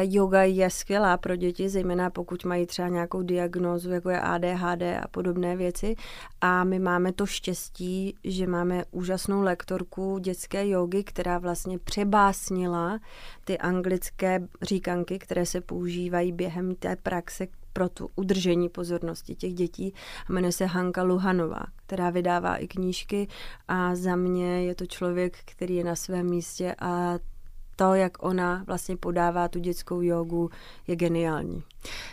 Yoga 0.00 0.42
je 0.42 0.70
skvělá 0.70 1.16
pro 1.16 1.36
děti, 1.36 1.68
zejména 1.68 2.10
pokud 2.10 2.44
mají 2.44 2.66
třeba 2.66 2.88
nějakou 2.88 3.22
diagnózu, 3.22 3.90
jako 3.90 4.10
je 4.10 4.20
ADHD 4.20 4.82
a 4.82 5.08
podobné 5.10 5.56
věci. 5.56 5.94
A 6.40 6.64
my 6.64 6.78
máme 6.78 7.12
to 7.12 7.26
štěstí, 7.26 8.14
že 8.24 8.46
máme 8.46 8.84
úžasnou 8.90 9.42
lektorku 9.42 10.18
dětské 10.18 10.68
jogy, 10.68 11.04
která 11.04 11.38
vlastně 11.38 11.78
přebásnila 11.78 12.98
ty 13.44 13.58
anglické 13.58 14.40
říkanky, 14.62 15.18
které 15.18 15.46
se 15.46 15.60
používají 15.60 16.32
během 16.32 16.74
té 16.74 16.96
praxe 16.96 17.46
pro 17.78 17.88
tu 17.88 18.10
udržení 18.16 18.68
pozornosti 18.68 19.34
těch 19.34 19.54
dětí. 19.54 19.94
A 20.28 20.32
jmenuje 20.32 20.52
se 20.52 20.66
Hanka 20.66 21.02
Luhanová, 21.02 21.62
která 21.76 22.10
vydává 22.10 22.56
i 22.56 22.68
knížky 22.68 23.28
a 23.68 23.94
za 23.94 24.16
mě 24.16 24.62
je 24.64 24.74
to 24.74 24.86
člověk, 24.86 25.38
který 25.44 25.74
je 25.76 25.84
na 25.84 25.96
svém 25.96 26.30
místě 26.30 26.74
a 26.78 27.18
to, 27.76 27.94
jak 27.94 28.22
ona 28.22 28.64
vlastně 28.66 28.96
podává 28.96 29.48
tu 29.48 29.58
dětskou 29.58 30.00
jogu, 30.02 30.50
je 30.86 30.96
geniální. 30.96 31.62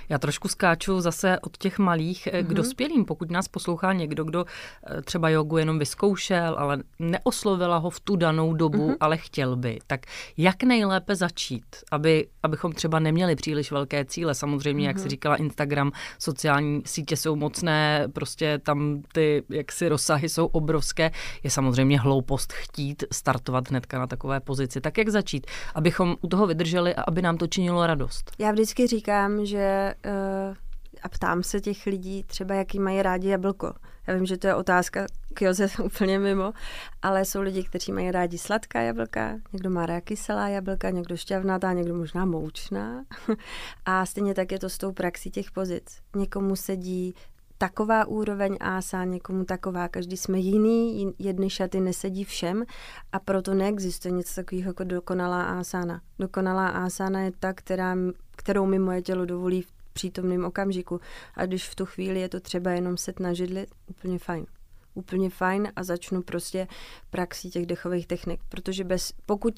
Já 0.10 0.18
trošku 0.18 0.48
skáču 0.48 1.02
zase 1.02 1.40
od 1.40 1.58
těch 1.58 1.80
malých 1.80 2.28
mm-hmm. 2.28 2.44
k 2.44 2.48
mhm. 2.48 2.56
dospělým. 2.56 3.06
Pokud 3.06 3.32
nás 3.32 3.48
poslouchá 3.48 3.94
někdo, 3.94 4.24
kdo 4.24 4.46
eh, 4.88 5.02
třeba 5.02 5.30
jogu 5.30 5.58
jenom 5.58 5.80
vyzkoušel, 5.80 6.56
ale 6.58 6.80
neoslovila 7.00 7.78
ho 7.78 7.90
v 7.90 8.00
tu 8.00 8.16
danou 8.16 8.54
dobu, 8.54 8.90
mm-hmm. 8.90 8.98
ale 9.00 9.18
chtěl 9.18 9.56
by, 9.56 9.80
tak 9.88 10.02
jak 10.38 10.64
nejlépe 10.64 11.16
začít, 11.16 11.66
aby, 11.92 12.28
abychom 12.44 12.72
třeba 12.72 13.00
neměli 13.00 13.36
příliš 13.36 13.72
velké 13.72 14.06
cíle. 14.06 14.36
Samozřejmě, 14.36 14.84
mm-hmm. 14.84 14.88
jak 14.88 14.98
si 14.98 15.04
mhm. 15.04 15.10
říkala, 15.10 15.36
Instagram, 15.36 15.92
sociální 16.20 16.82
sítě 16.86 17.18
jsou 17.18 17.36
mocné, 17.36 18.08
prostě 18.14 18.60
tam 18.60 19.02
ty 19.14 19.44
jaksi 19.50 19.90
rozsahy 19.90 20.30
jsou 20.30 20.46
obrovské. 20.46 21.12
Je 21.44 21.50
samozřejmě 21.50 22.00
hloupost 22.00 22.54
chtít 22.54 23.04
startovat 23.12 23.70
hnedka 23.70 24.00
na 24.00 24.08
takové 24.08 24.40
pozici. 24.40 24.82
Tak 24.82 24.98
jak 24.98 25.10
začít, 25.10 25.48
abychom 25.76 26.16
u 26.22 26.28
toho 26.28 26.48
vydrželi 26.48 26.96
a 26.96 27.02
aby 27.02 27.22
nám 27.22 27.38
to 27.38 27.48
činilo 27.48 27.88
radost? 27.88 28.32
Já 28.40 28.52
vždycky 28.52 28.88
říkám, 28.88 29.46
že 29.46 29.55
uh, 29.60 30.56
a 31.04 31.10
ptám 31.10 31.44
se 31.44 31.62
těch 31.62 31.86
lidí 31.86 32.24
třeba, 32.24 32.56
jaký 32.56 32.80
mají 32.80 33.02
rádi 33.02 33.28
jablko. 33.28 33.74
Já 34.08 34.16
vím, 34.16 34.26
že 34.26 34.38
to 34.38 34.48
je 34.48 34.56
otázka 34.56 35.06
k 35.34 35.42
Joze 35.42 35.68
úplně 35.84 36.20
mimo, 36.20 36.54
ale 37.02 37.26
jsou 37.26 37.42
lidi, 37.42 37.64
kteří 37.64 37.92
mají 37.92 38.12
rádi 38.12 38.38
sladká 38.38 38.82
jablka, 38.82 39.36
někdo 39.54 39.70
má 39.70 39.86
rád 39.86 40.02
kyselá 40.02 40.48
jablka, 40.48 40.90
někdo 40.90 41.18
šťavnatá, 41.18 41.74
někdo 41.74 41.96
možná 41.96 42.26
moučná. 42.26 43.06
A 43.86 44.06
stejně 44.06 44.34
tak 44.34 44.52
je 44.52 44.60
to 44.60 44.70
s 44.70 44.78
tou 44.78 44.92
praxí 44.92 45.32
těch 45.32 45.52
pozic. 45.52 45.98
Někomu 46.16 46.56
sedí 46.56 47.16
taková 47.58 48.08
úroveň 48.08 48.58
ása, 48.60 49.04
někomu 49.04 49.46
taková, 49.46 49.88
každý 49.88 50.18
jsme 50.18 50.40
jiný, 50.40 51.14
jedny 51.20 51.50
šaty 51.50 51.80
nesedí 51.80 52.24
všem 52.24 52.64
a 53.12 53.20
proto 53.20 53.54
neexistuje 53.54 54.12
nic 54.12 54.36
takového 54.36 54.70
jako 54.70 54.84
dokonalá 54.84 55.44
ásána. 55.44 56.02
Dokonalá 56.20 56.68
ásána 56.68 57.22
je 57.22 57.32
ta, 57.40 57.54
která, 57.54 57.96
kterou 58.36 58.66
mi 58.66 58.80
moje 58.80 59.02
tělo 59.02 59.26
dovolí 59.26 59.62
v 59.62 59.74
přítomném 59.94 60.46
okamžiku. 60.46 61.02
A 61.36 61.46
když 61.46 61.70
v 61.70 61.76
tu 61.76 61.86
chvíli 61.86 62.20
je 62.20 62.30
to 62.30 62.40
třeba 62.40 62.72
jenom 62.72 62.98
set 62.98 63.20
na 63.20 63.34
židli, 63.34 63.68
úplně 63.88 64.20
fajn. 64.20 64.46
Úplně 64.94 65.30
fajn 65.30 65.72
a 65.76 65.84
začnu 65.84 66.22
prostě 66.22 66.68
praxí 67.10 67.50
těch 67.50 67.66
dechových 67.66 68.08
technik, 68.08 68.40
protože 68.50 68.84
bez, 68.84 69.14
pokud 69.26 69.54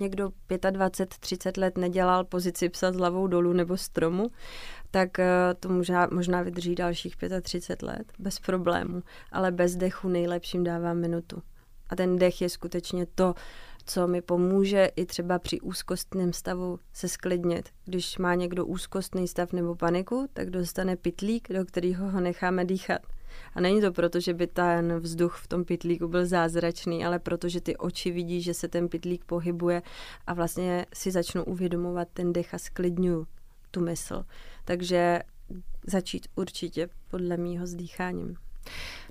někdo 0.00 0.30
25-30 0.48 1.60
let 1.60 1.78
nedělal 1.78 2.24
pozici 2.24 2.68
psa 2.68 2.92
s 2.92 2.96
hlavou 2.96 3.26
dolů 3.26 3.52
nebo 3.52 3.76
stromu, 3.76 4.30
tak 4.90 5.18
eh, 5.18 5.54
to 5.60 5.68
možná, 5.68 6.08
možná 6.12 6.42
vydrží 6.42 6.74
dalších 6.74 7.16
35 7.42 7.86
let 7.86 8.12
bez 8.18 8.38
problému, 8.38 9.02
ale 9.32 9.52
bez 9.52 9.76
dechu 9.76 10.08
nejlepším 10.08 10.64
dává 10.64 10.94
minutu. 10.94 11.42
A 11.88 11.96
ten 11.96 12.18
dech 12.18 12.42
je 12.42 12.48
skutečně 12.48 13.06
to, 13.06 13.34
co 13.86 14.06
mi 14.06 14.22
pomůže 14.22 14.90
i 14.96 15.06
třeba 15.06 15.38
při 15.38 15.60
úzkostném 15.60 16.32
stavu 16.32 16.78
se 16.92 17.08
sklidnit. 17.08 17.68
Když 17.84 18.18
má 18.18 18.34
někdo 18.34 18.66
úzkostný 18.66 19.28
stav 19.28 19.52
nebo 19.52 19.76
paniku, 19.76 20.26
tak 20.32 20.50
dostane 20.50 20.96
pitlík, 20.96 21.48
do 21.52 21.64
kterého 21.64 22.10
ho 22.10 22.20
necháme 22.20 22.64
dýchat. 22.64 23.00
A 23.54 23.60
není 23.60 23.80
to 23.80 23.92
proto, 23.92 24.20
že 24.20 24.34
by 24.34 24.46
ten 24.46 24.98
vzduch 24.98 25.36
v 25.36 25.48
tom 25.48 25.64
pitlíku 25.64 26.08
byl 26.08 26.26
zázračný, 26.26 27.04
ale 27.04 27.18
protože 27.18 27.60
ty 27.60 27.76
oči 27.76 28.10
vidí, 28.10 28.42
že 28.42 28.54
se 28.54 28.68
ten 28.68 28.88
pitlík 28.88 29.24
pohybuje 29.24 29.82
a 30.26 30.34
vlastně 30.34 30.86
si 30.94 31.10
začnou 31.10 31.44
uvědomovat 31.44 32.08
ten 32.12 32.32
dech 32.32 32.54
a 32.54 32.58
sklidňuju 32.58 33.26
tu 33.70 33.80
mysl. 33.80 34.24
Takže 34.64 35.20
začít 35.86 36.26
určitě 36.34 36.88
podle 37.10 37.36
mýho 37.36 37.66
s 37.66 37.74
dýcháním. 37.74 38.36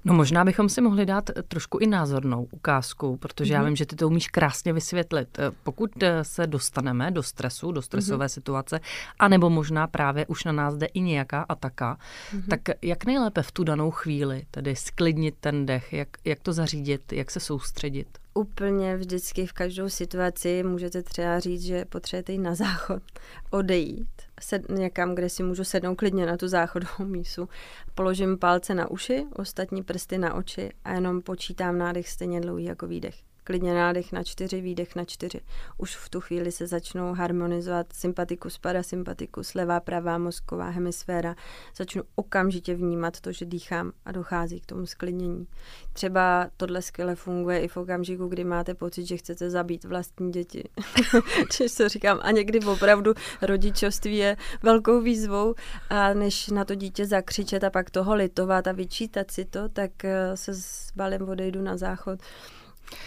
No 0.06 0.14
možná 0.14 0.46
bychom 0.46 0.70
si 0.70 0.82
mohli 0.82 1.06
dát 1.06 1.30
trošku 1.48 1.78
i 1.78 1.88
názornou 1.88 2.48
ukázku, 2.52 3.18
protože 3.18 3.54
mm-hmm. 3.54 3.56
já 3.56 3.60
mhm. 3.60 3.68
vím, 3.68 3.76
že 3.76 3.86
ty 3.86 3.96
to 3.96 4.08
umíš 4.08 4.28
krásně 4.28 4.74
vysvětlit. 4.74 5.38
Pokud 5.64 6.04
eh, 6.04 6.24
se 6.24 6.48
dostaneme 6.48 7.12
do 7.12 7.24
stresu, 7.24 7.72
do 7.72 7.82
stresové 7.82 8.26
mm-hmm. 8.26 8.34
situace, 8.34 8.80
anebo 9.20 9.50
možná 9.50 9.88
právě 9.88 10.26
už 10.26 10.44
na 10.44 10.52
nás 10.52 10.76
jde 10.76 10.86
i 10.86 11.02
nějaká 11.02 11.46
ataka, 11.50 11.98
mm-hmm. 12.32 12.48
tak 12.50 12.62
jak 12.82 13.06
nejlépe 13.06 13.42
v 13.42 13.52
tu 13.52 13.64
danou 13.64 13.92
chvíli, 13.92 14.46
tedy 14.52 14.76
sklidnit 14.76 15.36
ten 15.40 15.66
dech, 15.66 15.94
jak, 15.94 16.10
jak 16.26 16.40
to 16.40 16.54
zařídit, 16.54 17.14
jak 17.14 17.32
se 17.32 17.40
soustředit? 17.40 18.08
úplně 18.36 18.98
vždycky 18.98 19.46
v 19.46 19.54
každou 19.54 19.90
situaci 19.90 20.64
můžete 20.64 21.04
třeba 21.04 21.40
říct, 21.40 21.62
že 21.62 21.86
potřebujete 21.86 22.32
jít 22.32 22.38
na 22.38 22.56
záchod, 22.56 23.04
odejít 23.50 24.08
sed, 24.46 24.70
někam, 24.70 25.16
kde 25.16 25.30
si 25.30 25.44
můžu 25.44 25.64
sednout 25.64 25.96
klidně 25.96 26.26
na 26.26 26.38
tu 26.38 26.48
záchodovou 26.48 27.06
mísu. 27.06 27.50
Položím 27.96 28.38
palce 28.38 28.76
na 28.76 28.92
uši, 28.92 29.26
ostatní 29.36 29.84
prsty 29.84 30.18
na 30.18 30.34
oči 30.34 30.72
a 30.84 30.94
jenom 30.94 31.22
počítám 31.22 31.78
nádech 31.78 32.10
stejně 32.10 32.42
dlouhý 32.42 32.64
jako 32.64 32.88
výdech 32.88 33.35
klidně 33.46 33.74
nádech 33.74 34.12
na 34.12 34.24
čtyři, 34.24 34.62
výdech 34.62 34.96
na 34.96 35.06
čtyři. 35.06 35.42
Už 35.78 35.96
v 35.96 36.10
tu 36.10 36.22
chvíli 36.22 36.52
se 36.52 36.68
začnou 36.68 37.14
harmonizovat 37.14 37.94
sympatikus, 37.94 38.58
parasympatikus, 38.58 39.54
levá, 39.54 39.80
pravá 39.80 40.18
mozková 40.18 40.70
hemisféra. 40.70 41.36
Začnu 41.76 42.04
okamžitě 42.16 42.76
vnímat 42.76 43.20
to, 43.20 43.32
že 43.32 43.46
dýchám 43.46 43.92
a 44.06 44.12
dochází 44.12 44.60
k 44.60 44.66
tomu 44.66 44.86
sklidnění. 44.86 45.48
Třeba 45.94 46.50
tohle 46.58 46.82
skvěle 46.82 47.16
funguje 47.16 47.60
i 47.60 47.68
v 47.68 47.78
okamžiku, 47.78 48.28
kdy 48.28 48.44
máte 48.44 48.74
pocit, 48.74 49.06
že 49.06 49.18
chcete 49.18 49.50
zabít 49.50 49.86
vlastní 49.86 50.32
děti. 50.32 50.64
Čiž 51.52 51.76
to 51.76 51.90
říkám. 51.90 52.20
A 52.22 52.32
někdy 52.32 52.60
opravdu 52.60 53.14
rodičovství 53.42 54.18
je 54.18 54.38
velkou 54.64 55.02
výzvou 55.02 55.56
a 55.90 56.14
než 56.14 56.48
na 56.48 56.66
to 56.66 56.76
dítě 56.76 57.06
zakřičet 57.06 57.64
a 57.64 57.70
pak 57.70 57.90
toho 57.90 58.16
litovat 58.16 58.68
a 58.68 58.72
vyčítat 58.72 59.32
si 59.32 59.46
to, 59.46 59.70
tak 59.70 60.06
eh, 60.06 60.38
se 60.38 60.54
s 60.54 60.92
balem 60.96 61.30
odejdu 61.30 61.62
na 61.62 61.78
záchod. 61.78 62.20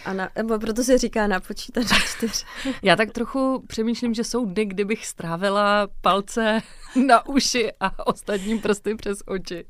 A 0.05 0.13
na, 0.13 0.29
nebo 0.37 0.59
proto 0.59 0.83
se 0.83 0.97
říká 0.97 1.27
na 1.27 1.39
počítač 1.39 1.85
čtyř. 2.17 2.45
Já 2.83 2.95
tak 2.95 3.11
trochu 3.11 3.63
přemýšlím, 3.67 4.13
že 4.13 4.23
jsou 4.23 4.45
dny, 4.45 4.65
kdybych 4.65 5.05
strávila 5.05 5.87
palce 6.01 6.61
na 7.07 7.27
uši 7.27 7.71
a 7.79 8.07
ostatní 8.07 8.59
prsty 8.59 8.95
přes 8.95 9.19
oči. 9.25 9.65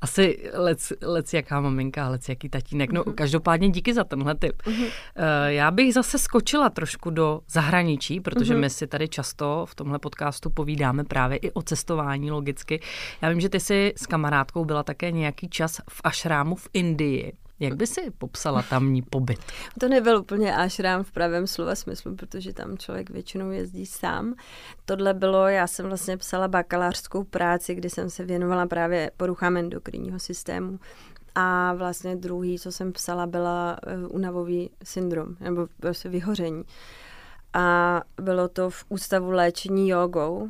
Asi 0.00 0.50
lec, 0.54 0.92
lec 1.02 1.34
jaká 1.34 1.60
maminka, 1.60 2.08
lec 2.08 2.28
jaký 2.28 2.48
tatínek. 2.48 2.92
No 2.92 3.02
uh-huh. 3.02 3.14
každopádně 3.14 3.68
díky 3.68 3.94
za 3.94 4.04
tenhle 4.04 4.34
tip. 4.34 4.62
Uh-huh. 4.62 4.90
Já 5.46 5.70
bych 5.70 5.94
zase 5.94 6.18
skočila 6.18 6.70
trošku 6.70 7.10
do 7.10 7.40
zahraničí, 7.50 8.20
protože 8.20 8.54
uh-huh. 8.54 8.60
my 8.60 8.70
si 8.70 8.86
tady 8.86 9.08
často 9.08 9.66
v 9.68 9.74
tomhle 9.74 9.98
podcastu 9.98 10.50
povídáme 10.50 11.04
právě 11.04 11.36
i 11.38 11.50
o 11.50 11.62
cestování 11.62 12.30
logicky. 12.30 12.80
Já 13.22 13.28
vím, 13.28 13.40
že 13.40 13.48
ty 13.48 13.60
jsi 13.60 13.92
s 13.96 14.06
kamarádkou 14.06 14.64
byla 14.64 14.82
také 14.82 15.10
nějaký 15.10 15.48
čas 15.48 15.80
v 15.90 16.00
Ašrámu 16.04 16.54
v 16.54 16.68
Indii. 16.72 17.32
Jak 17.62 17.76
by 17.76 17.86
si 17.86 18.10
popsala 18.10 18.62
tamní 18.62 19.02
pobyt? 19.02 19.38
To 19.80 19.88
nebyl 19.88 20.18
úplně 20.18 20.56
ašrám 20.56 21.04
v 21.04 21.12
pravém 21.12 21.46
slova 21.46 21.74
smyslu, 21.74 22.16
protože 22.16 22.52
tam 22.52 22.78
člověk 22.78 23.10
většinou 23.10 23.50
jezdí 23.50 23.86
sám. 23.86 24.34
Tohle 24.84 25.14
bylo, 25.14 25.48
já 25.48 25.66
jsem 25.66 25.86
vlastně 25.86 26.16
psala 26.16 26.48
bakalářskou 26.48 27.24
práci, 27.24 27.74
kdy 27.74 27.90
jsem 27.90 28.10
se 28.10 28.24
věnovala 28.24 28.66
právě 28.66 29.10
poruchám 29.16 29.56
endokrinního 29.56 30.18
systému. 30.18 30.80
A 31.34 31.74
vlastně 31.74 32.16
druhý, 32.16 32.58
co 32.58 32.72
jsem 32.72 32.92
psala, 32.92 33.26
byla 33.26 33.76
eh, 33.86 34.06
unavový 34.06 34.70
syndrom, 34.84 35.36
nebo 35.40 35.66
prostě 35.80 36.08
vyhoření. 36.08 36.64
A 37.54 38.00
bylo 38.22 38.48
to 38.48 38.70
v 38.70 38.84
ústavu 38.88 39.30
léčení 39.30 39.88
jogou. 39.88 40.48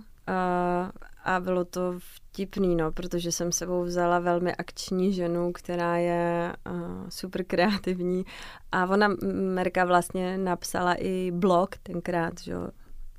A, 1.25 1.41
bylo 1.41 1.65
to 1.65 1.95
vtipný, 1.99 2.77
no, 2.77 2.93
protože 2.93 3.33
jsem 3.33 3.53
sebou 3.53 3.83
vzala 3.83 4.19
velmi 4.19 4.55
akční 4.55 5.13
ženu, 5.13 5.53
která 5.53 5.97
je 5.97 6.53
uh, 6.71 7.09
super 7.09 7.45
kreativní. 7.45 8.25
A 8.73 8.87
ona, 8.87 9.09
Merka 9.33 9.85
vlastně 9.85 10.39
napsala 10.39 10.95
i 10.99 11.31
blog 11.31 11.77
tenkrát, 11.77 12.41
že 12.41 12.55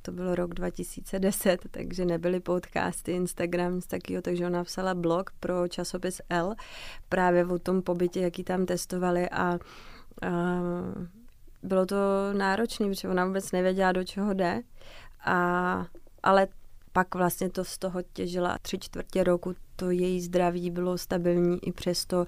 to 0.01 0.12
bylo 0.12 0.36
rok 0.36 0.53
2010, 0.53 1.60
takže 1.72 2.05
nebyly 2.05 2.39
podcasty, 2.39 3.12
Instagram, 3.12 3.81
takýho, 3.81 4.22
takže 4.22 4.45
ona 4.45 4.57
napsala 4.57 4.93
blog 4.93 5.31
pro 5.39 5.67
časopis 5.67 6.22
L 6.29 6.55
právě 7.10 7.45
o 7.45 7.60
tom 7.60 7.81
pobytě, 7.81 8.19
jaký 8.19 8.43
tam 8.43 8.65
testovali 8.65 9.29
a, 9.29 9.43
a 9.43 9.60
bylo 11.63 11.86
to 11.86 11.95
náročné, 12.33 12.88
protože 12.88 13.10
ona 13.10 13.25
vůbec 13.25 13.51
nevěděla, 13.51 13.91
do 13.91 14.03
čeho 14.03 14.33
jde, 14.33 14.62
a, 15.25 15.86
ale 16.24 16.48
pak 16.93 17.15
vlastně 17.15 17.50
to 17.50 17.63
z 17.65 17.77
toho 17.77 18.01
těžila 18.13 18.57
tři 18.62 18.79
čtvrtě 18.79 19.23
roku, 19.23 19.55
to 19.75 19.89
její 19.89 20.21
zdraví 20.21 20.69
bylo 20.69 20.97
stabilní 20.97 21.67
i 21.67 21.71
přesto, 21.71 22.25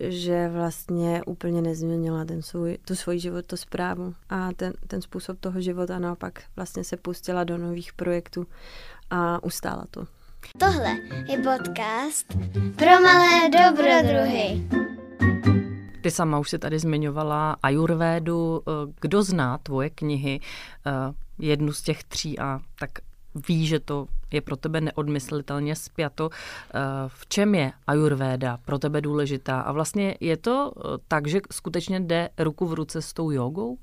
že 0.00 0.48
vlastně 0.48 1.22
úplně 1.26 1.62
nezměnila 1.62 2.24
ten 2.24 2.42
svůj, 2.42 2.78
tu 2.84 2.94
svoji 2.94 3.20
životosprávu 3.20 4.14
a 4.28 4.52
ten, 4.52 4.72
ten 4.86 5.02
způsob 5.02 5.40
toho 5.40 5.60
života 5.60 5.98
naopak 5.98 6.42
vlastně 6.56 6.84
se 6.84 6.96
pustila 6.96 7.44
do 7.44 7.58
nových 7.58 7.92
projektů 7.92 8.46
a 9.10 9.44
ustála 9.44 9.84
to. 9.90 10.06
Tohle 10.58 10.96
je 11.28 11.38
podcast 11.38 12.26
pro 12.76 13.00
malé 13.02 13.50
dobrodruhy. 13.50 14.68
Ty 16.02 16.10
sama 16.10 16.38
už 16.38 16.50
si 16.50 16.58
tady 16.58 16.78
zmiňovala 16.78 17.56
Ajurvédu. 17.62 18.62
Kdo 19.00 19.22
zná 19.22 19.58
tvoje 19.58 19.90
knihy, 19.90 20.40
eh, 20.86 20.90
jednu 21.38 21.72
z 21.72 21.82
těch 21.82 22.04
tří 22.04 22.38
a 22.38 22.60
tak 22.78 22.90
ví, 23.48 23.66
že 23.66 23.80
to 23.80 24.06
je 24.30 24.40
pro 24.40 24.56
tebe 24.56 24.80
neodmyslitelně 24.80 25.76
spjato. 25.76 26.30
Eh, 26.32 26.80
v 27.06 27.26
čem 27.26 27.54
je 27.54 27.72
ajurvéda 27.86 28.56
pro 28.56 28.78
tebe 28.78 29.00
důležitá? 29.00 29.60
A 29.60 29.72
vlastně 29.72 30.16
je 30.20 30.36
to 30.36 30.72
eh, 30.76 30.82
tak, 31.08 31.26
že 31.26 31.40
skutečně 31.52 32.00
jde 32.00 32.28
ruku 32.38 32.66
v 32.66 32.74
ruce 32.74 33.02
s 33.02 33.12
tou 33.12 33.30
jogou? 33.30 33.78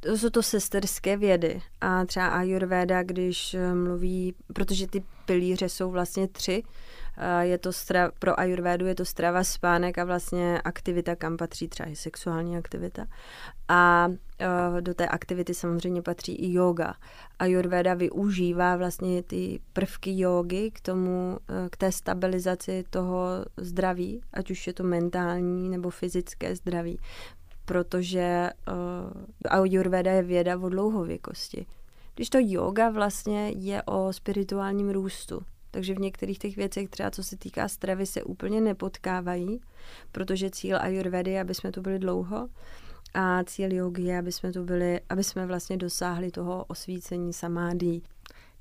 To 0.00 0.18
jsou 0.18 0.30
to 0.30 0.42
sesterské 0.42 1.16
vědy 1.16 1.62
a 1.80 2.04
třeba 2.04 2.26
ajurvéda, 2.26 3.02
když 3.02 3.54
eh, 3.54 3.74
mluví, 3.74 4.34
protože 4.52 4.86
ty 4.86 5.02
pilíře 5.26 5.68
jsou 5.68 5.90
vlastně 5.90 6.28
tři, 6.28 6.62
je 7.40 7.58
to 7.58 7.72
stra, 7.72 8.10
pro 8.18 8.40
ajurvédu 8.40 8.86
je 8.86 8.94
to 8.94 9.04
strava, 9.04 9.44
spánek 9.44 9.98
a 9.98 10.04
vlastně 10.04 10.60
aktivita, 10.60 11.16
kam 11.16 11.36
patří 11.36 11.68
třeba 11.68 11.88
i 11.88 11.96
sexuální 11.96 12.56
aktivita. 12.56 13.06
A 13.68 14.08
do 14.80 14.94
té 14.94 15.08
aktivity 15.08 15.54
samozřejmě 15.54 16.02
patří 16.02 16.34
i 16.34 16.52
yoga. 16.52 16.94
Ayurveda 17.38 17.94
využívá 17.94 18.76
vlastně 18.76 19.22
ty 19.22 19.60
prvky 19.72 20.20
jogy 20.20 20.70
k 20.70 20.80
tomu, 20.80 21.38
k 21.70 21.76
té 21.76 21.92
stabilizaci 21.92 22.84
toho 22.90 23.28
zdraví, 23.56 24.20
ať 24.32 24.50
už 24.50 24.66
je 24.66 24.72
to 24.72 24.82
mentální 24.82 25.68
nebo 25.68 25.90
fyzické 25.90 26.56
zdraví, 26.56 26.98
protože 27.64 28.50
uh, 28.68 29.52
Ayurveda 29.52 30.12
je 30.12 30.22
věda 30.22 30.58
o 30.58 30.68
dlouhověkosti. 30.68 31.66
Když 32.14 32.30
to 32.30 32.38
yoga 32.40 32.90
vlastně 32.90 33.50
je 33.56 33.82
o 33.82 34.12
spirituálním 34.12 34.90
růstu, 34.90 35.42
takže 35.70 35.94
v 35.94 35.98
některých 35.98 36.38
těch 36.38 36.56
věcech, 36.56 36.88
třeba 36.88 37.10
co 37.10 37.22
se 37.22 37.36
týká 37.36 37.68
stravy, 37.68 38.06
se 38.06 38.22
úplně 38.22 38.60
nepotkávají, 38.60 39.60
protože 40.12 40.50
cíl 40.50 40.78
Ayurvedy 40.80 41.30
je, 41.30 41.40
aby 41.40 41.54
jsme 41.54 41.72
tu 41.72 41.80
byli 41.80 41.98
dlouho 41.98 42.48
a 43.14 43.44
cíl 43.44 43.72
jogy 43.72 44.02
je, 44.02 44.18
aby 44.18 44.32
jsme 44.32 44.52
tu 44.52 44.64
byli, 44.64 45.00
aby 45.08 45.24
jsme 45.24 45.46
vlastně 45.46 45.76
dosáhli 45.76 46.30
toho 46.30 46.64
osvícení 46.64 47.32
samádí. 47.32 48.02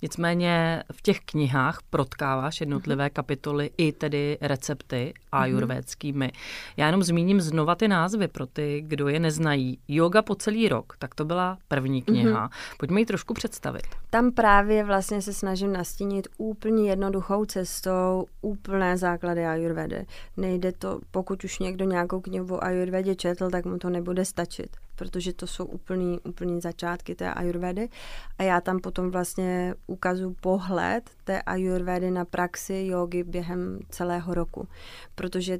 Nicméně 0.02 0.84
v 0.92 1.02
těch 1.02 1.20
knihách 1.20 1.80
protkáváš 1.90 2.60
jednotlivé 2.60 3.04
mhm. 3.04 3.14
kapitoly 3.14 3.70
i 3.78 3.92
tedy 3.92 4.38
recepty 4.42 5.14
ajurvédskými. 5.32 6.32
Já 6.78 6.86
jenom 6.86 7.04
zmíním 7.04 7.42
znova 7.42 7.76
ty 7.76 7.88
názvy 7.88 8.28
pro 8.28 8.46
ty, 8.46 8.84
kdo 8.88 9.08
je 9.08 9.20
neznají. 9.20 9.80
Yoga 9.88 10.22
po 10.22 10.36
celý 10.36 10.70
rok, 10.70 10.94
tak 11.00 11.16
to 11.16 11.26
byla 11.26 11.58
první 11.68 12.02
kniha. 12.02 12.48
Mm-hmm. 12.48 12.76
Pojďme 12.78 13.00
ji 13.00 13.06
trošku 13.06 13.34
představit. 13.34 13.84
Tam 14.10 14.32
právě 14.32 14.84
vlastně 14.84 15.22
se 15.22 15.34
snažím 15.34 15.74
nastínit 15.74 16.28
úplně 16.38 16.90
jednoduchou 16.90 17.46
cestou 17.46 18.26
úplné 18.42 18.98
základy 18.98 19.46
ajurvedy. 19.46 20.06
Nejde 20.38 20.72
to, 20.72 21.00
pokud 21.12 21.44
už 21.44 21.60
někdo 21.60 21.86
nějakou 21.86 22.22
knihu 22.22 22.56
o 22.56 22.64
ajurvedě 22.64 23.16
četl, 23.16 23.50
tak 23.50 23.66
mu 23.66 23.78
to 23.78 23.90
nebude 23.90 24.26
stačit 24.26 24.78
protože 24.98 25.34
to 25.34 25.48
jsou 25.48 25.66
úplný, 25.66 26.20
úplný 26.20 26.62
začátky 26.62 27.16
té 27.16 27.34
ajurvedy 27.34 27.90
a 28.38 28.44
já 28.44 28.62
tam 28.62 28.80
potom 28.80 29.12
vlastně 29.12 29.76
ukazu 29.88 30.36
pohled 30.42 31.10
té 31.24 31.42
ajurvedy 31.42 32.12
na 32.12 32.26
praxi 32.26 32.88
jogy 32.88 33.24
během 33.24 33.80
celého 33.90 34.34
roku, 34.34 34.68
protože 35.16 35.60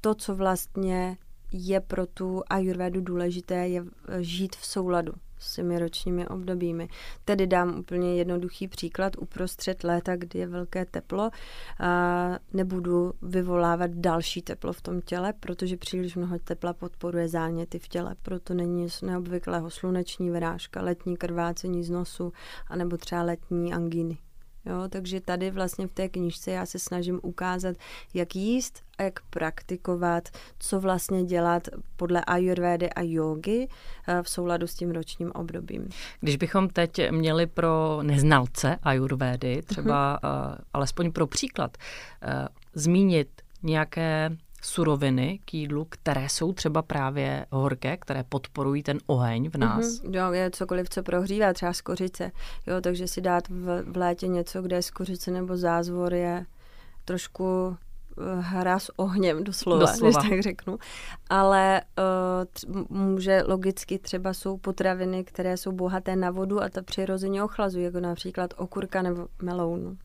to, 0.00 0.14
co 0.14 0.34
vlastně 0.34 1.16
je 1.52 1.80
pro 1.80 2.06
tu 2.06 2.42
ajurvedu 2.50 3.00
důležité, 3.00 3.68
je 3.68 3.84
žít 4.20 4.56
v 4.56 4.66
souladu 4.66 5.12
s 5.46 5.54
těmi 5.54 5.78
ročními 5.78 6.28
obdobími. 6.28 6.88
Tedy 7.24 7.46
dám 7.46 7.78
úplně 7.78 8.14
jednoduchý 8.14 8.68
příklad. 8.68 9.12
Uprostřed 9.18 9.84
léta, 9.84 10.16
kdy 10.16 10.38
je 10.38 10.46
velké 10.46 10.84
teplo, 10.84 11.30
nebudu 12.52 13.12
vyvolávat 13.22 13.90
další 13.90 14.42
teplo 14.42 14.72
v 14.72 14.82
tom 14.82 15.00
těle, 15.00 15.32
protože 15.40 15.76
příliš 15.76 16.16
mnoho 16.16 16.38
tepla 16.38 16.72
podporuje 16.72 17.28
záněty 17.28 17.78
v 17.78 17.88
těle. 17.88 18.14
Proto 18.22 18.54
není 18.54 18.82
nic 18.82 19.02
neobvyklého 19.02 19.70
sluneční 19.70 20.30
vyrážka, 20.30 20.82
letní 20.82 21.16
krvácení 21.16 21.84
z 21.84 21.90
nosu, 21.90 22.32
anebo 22.68 22.96
třeba 22.96 23.22
letní 23.22 23.74
angíny. 23.74 24.18
Jo, 24.66 24.88
takže 24.88 25.20
tady 25.20 25.50
vlastně 25.50 25.86
v 25.86 25.92
té 25.92 26.08
knižce 26.08 26.50
já 26.50 26.66
se 26.66 26.78
snažím 26.78 27.20
ukázat, 27.22 27.76
jak 28.14 28.36
jíst 28.36 28.82
a 28.98 29.02
jak 29.02 29.20
praktikovat, 29.30 30.28
co 30.58 30.80
vlastně 30.80 31.24
dělat 31.24 31.68
podle 31.96 32.24
ayurvédy 32.24 32.90
a 32.90 33.02
jogy 33.02 33.68
eh, 34.08 34.22
v 34.22 34.28
souladu 34.28 34.66
s 34.66 34.74
tím 34.74 34.90
ročním 34.90 35.32
obdobím. 35.32 35.88
Když 36.20 36.36
bychom 36.36 36.68
teď 36.68 37.10
měli 37.10 37.46
pro 37.46 37.98
neznalce 38.02 38.76
ayurvédy, 38.82 39.62
třeba 39.62 40.20
uh-huh. 40.22 40.50
uh, 40.50 40.54
alespoň 40.72 41.12
pro 41.12 41.26
příklad, 41.26 41.76
uh, 41.76 42.46
zmínit 42.74 43.28
nějaké 43.62 44.36
suroviny 44.66 45.40
k 45.44 45.54
jídlu, 45.54 45.86
které 45.88 46.28
jsou 46.28 46.52
třeba 46.52 46.82
právě 46.82 47.46
horké, 47.50 47.96
které 47.96 48.24
podporují 48.24 48.82
ten 48.82 48.98
oheň 49.06 49.50
v 49.50 49.56
nás. 49.56 49.86
Mm-hmm. 49.86 50.14
Jo, 50.14 50.32
je 50.32 50.50
cokoliv, 50.50 50.88
co 50.88 51.02
prohřívá, 51.02 51.52
třeba 51.52 51.72
skořice. 51.72 52.32
Jo, 52.66 52.80
takže 52.80 53.06
si 53.06 53.20
dát 53.20 53.48
v, 53.48 53.82
v 53.92 53.96
létě 53.96 54.28
něco, 54.28 54.62
kde 54.62 54.76
je 54.76 54.82
skořice 54.82 55.30
nebo 55.30 55.56
zázvor, 55.56 56.14
je 56.14 56.46
trošku 57.04 57.76
eh, 58.18 58.40
hra 58.40 58.78
s 58.78 58.90
ohněm 58.96 59.44
doslova, 59.44 59.80
doslova. 59.80 60.20
když 60.20 60.30
tak 60.30 60.42
řeknu. 60.42 60.78
Ale 61.30 61.82
uh, 62.68 62.96
může 62.98 63.42
logicky 63.46 63.98
třeba 63.98 64.34
jsou 64.34 64.56
potraviny, 64.56 65.24
které 65.24 65.56
jsou 65.56 65.72
bohaté 65.72 66.16
na 66.16 66.30
vodu 66.30 66.62
a 66.62 66.68
ta 66.68 66.82
přirozeně 66.82 67.44
ochlazují, 67.44 67.84
jako 67.84 68.00
například 68.00 68.54
okurka 68.56 69.02
nebo 69.02 69.26
melounu. 69.42 69.96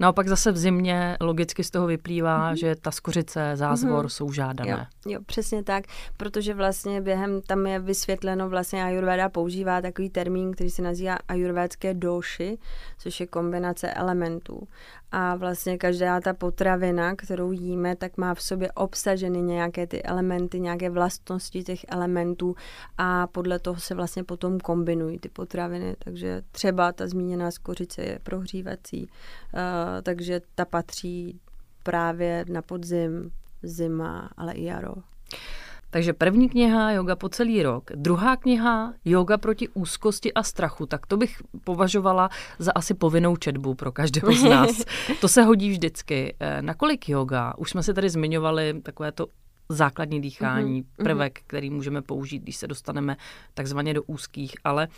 Naopak 0.00 0.28
zase 0.28 0.52
v 0.52 0.56
zimě 0.56 1.16
logicky 1.20 1.64
z 1.64 1.70
toho 1.70 1.86
vyplývá, 1.86 2.52
mm-hmm. 2.52 2.56
že 2.56 2.74
ta 2.76 2.90
skořice, 2.90 3.52
zázvor 3.54 4.04
mm-hmm. 4.04 4.08
jsou 4.08 4.32
žádané. 4.32 4.88
Jo, 5.06 5.12
jo, 5.12 5.20
přesně 5.26 5.62
tak, 5.62 5.84
protože 6.16 6.54
vlastně 6.54 7.00
během 7.00 7.42
tam 7.42 7.66
je 7.66 7.78
vysvětleno, 7.78 8.48
vlastně 8.48 8.84
Ayurveda 8.84 9.28
používá 9.28 9.80
takový 9.80 10.10
termín, 10.10 10.52
který 10.52 10.70
se 10.70 10.82
nazývá 10.82 11.18
ajurvédské 11.28 11.94
doši, 11.94 12.58
což 12.98 13.20
je 13.20 13.26
kombinace 13.26 13.94
elementů 13.94 14.68
a 15.12 15.36
vlastně 15.36 15.78
každá 15.78 16.20
ta 16.20 16.34
potravina, 16.34 17.16
kterou 17.16 17.52
jíme, 17.52 17.96
tak 17.96 18.16
má 18.16 18.34
v 18.34 18.42
sobě 18.42 18.72
obsaženy 18.72 19.42
nějaké 19.42 19.86
ty 19.86 20.02
elementy, 20.02 20.60
nějaké 20.60 20.90
vlastnosti 20.90 21.64
těch 21.64 21.84
elementů 21.88 22.56
a 22.98 23.26
podle 23.26 23.58
toho 23.58 23.80
se 23.80 23.94
vlastně 23.94 24.24
potom 24.24 24.60
kombinují 24.60 25.18
ty 25.18 25.28
potraviny. 25.28 25.96
Takže 25.98 26.42
třeba 26.52 26.92
ta 26.92 27.08
zmíněná 27.08 27.50
skořice 27.50 28.02
je 28.02 28.18
prohřívací, 28.22 29.02
uh, 29.02 29.10
takže 30.02 30.40
ta 30.54 30.64
patří 30.64 31.40
právě 31.82 32.44
na 32.48 32.62
podzim, 32.62 33.30
zima, 33.62 34.30
ale 34.36 34.52
i 34.52 34.64
jaro. 34.64 34.94
Takže 35.90 36.12
první 36.12 36.48
kniha 36.48 36.90
Yoga 36.90 37.16
po 37.16 37.28
celý 37.28 37.62
rok, 37.62 37.90
druhá 37.94 38.36
kniha 38.36 38.92
Yoga 39.04 39.38
proti 39.38 39.68
úzkosti 39.68 40.32
a 40.34 40.42
strachu, 40.42 40.86
tak 40.86 41.06
to 41.06 41.16
bych 41.16 41.42
považovala 41.64 42.30
za 42.58 42.72
asi 42.74 42.94
povinnou 42.94 43.36
četbu 43.36 43.74
pro 43.74 43.92
každého 43.92 44.32
z 44.32 44.42
nás. 44.42 44.84
to 45.20 45.28
se 45.28 45.42
hodí 45.42 45.70
vždycky. 45.70 46.34
Eh, 46.40 46.62
nakolik 46.62 47.08
yoga? 47.08 47.54
Už 47.58 47.70
jsme 47.70 47.82
si 47.82 47.94
tady 47.94 48.10
zmiňovali 48.10 48.80
takové 48.82 49.12
to 49.12 49.26
základní 49.68 50.20
dýchání, 50.20 50.82
mm-hmm. 50.82 51.04
prvek, 51.04 51.40
který 51.46 51.70
můžeme 51.70 52.02
použít, 52.02 52.38
když 52.38 52.56
se 52.56 52.66
dostaneme 52.66 53.16
takzvaně 53.54 53.94
do 53.94 54.02
úzkých, 54.02 54.54
ale 54.64 54.88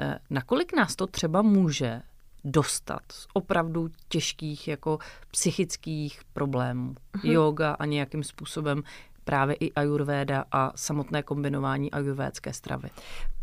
eh, 0.00 0.18
nakolik 0.30 0.76
nás 0.76 0.96
to 0.96 1.06
třeba 1.06 1.42
může 1.42 2.02
dostat 2.44 3.02
z 3.12 3.26
opravdu 3.32 3.88
těžkých 4.08 4.68
jako 4.68 4.98
psychických 5.30 6.20
problémů. 6.32 6.94
Mm-hmm. 6.94 7.30
Yoga 7.30 7.72
a 7.72 7.84
nějakým 7.84 8.24
způsobem 8.24 8.82
právě 9.28 9.56
i 9.60 9.72
ajurvéda 9.72 10.44
a 10.52 10.72
samotné 10.76 11.22
kombinování 11.22 11.90
ajurvédské 11.90 12.52
stravy. 12.52 12.90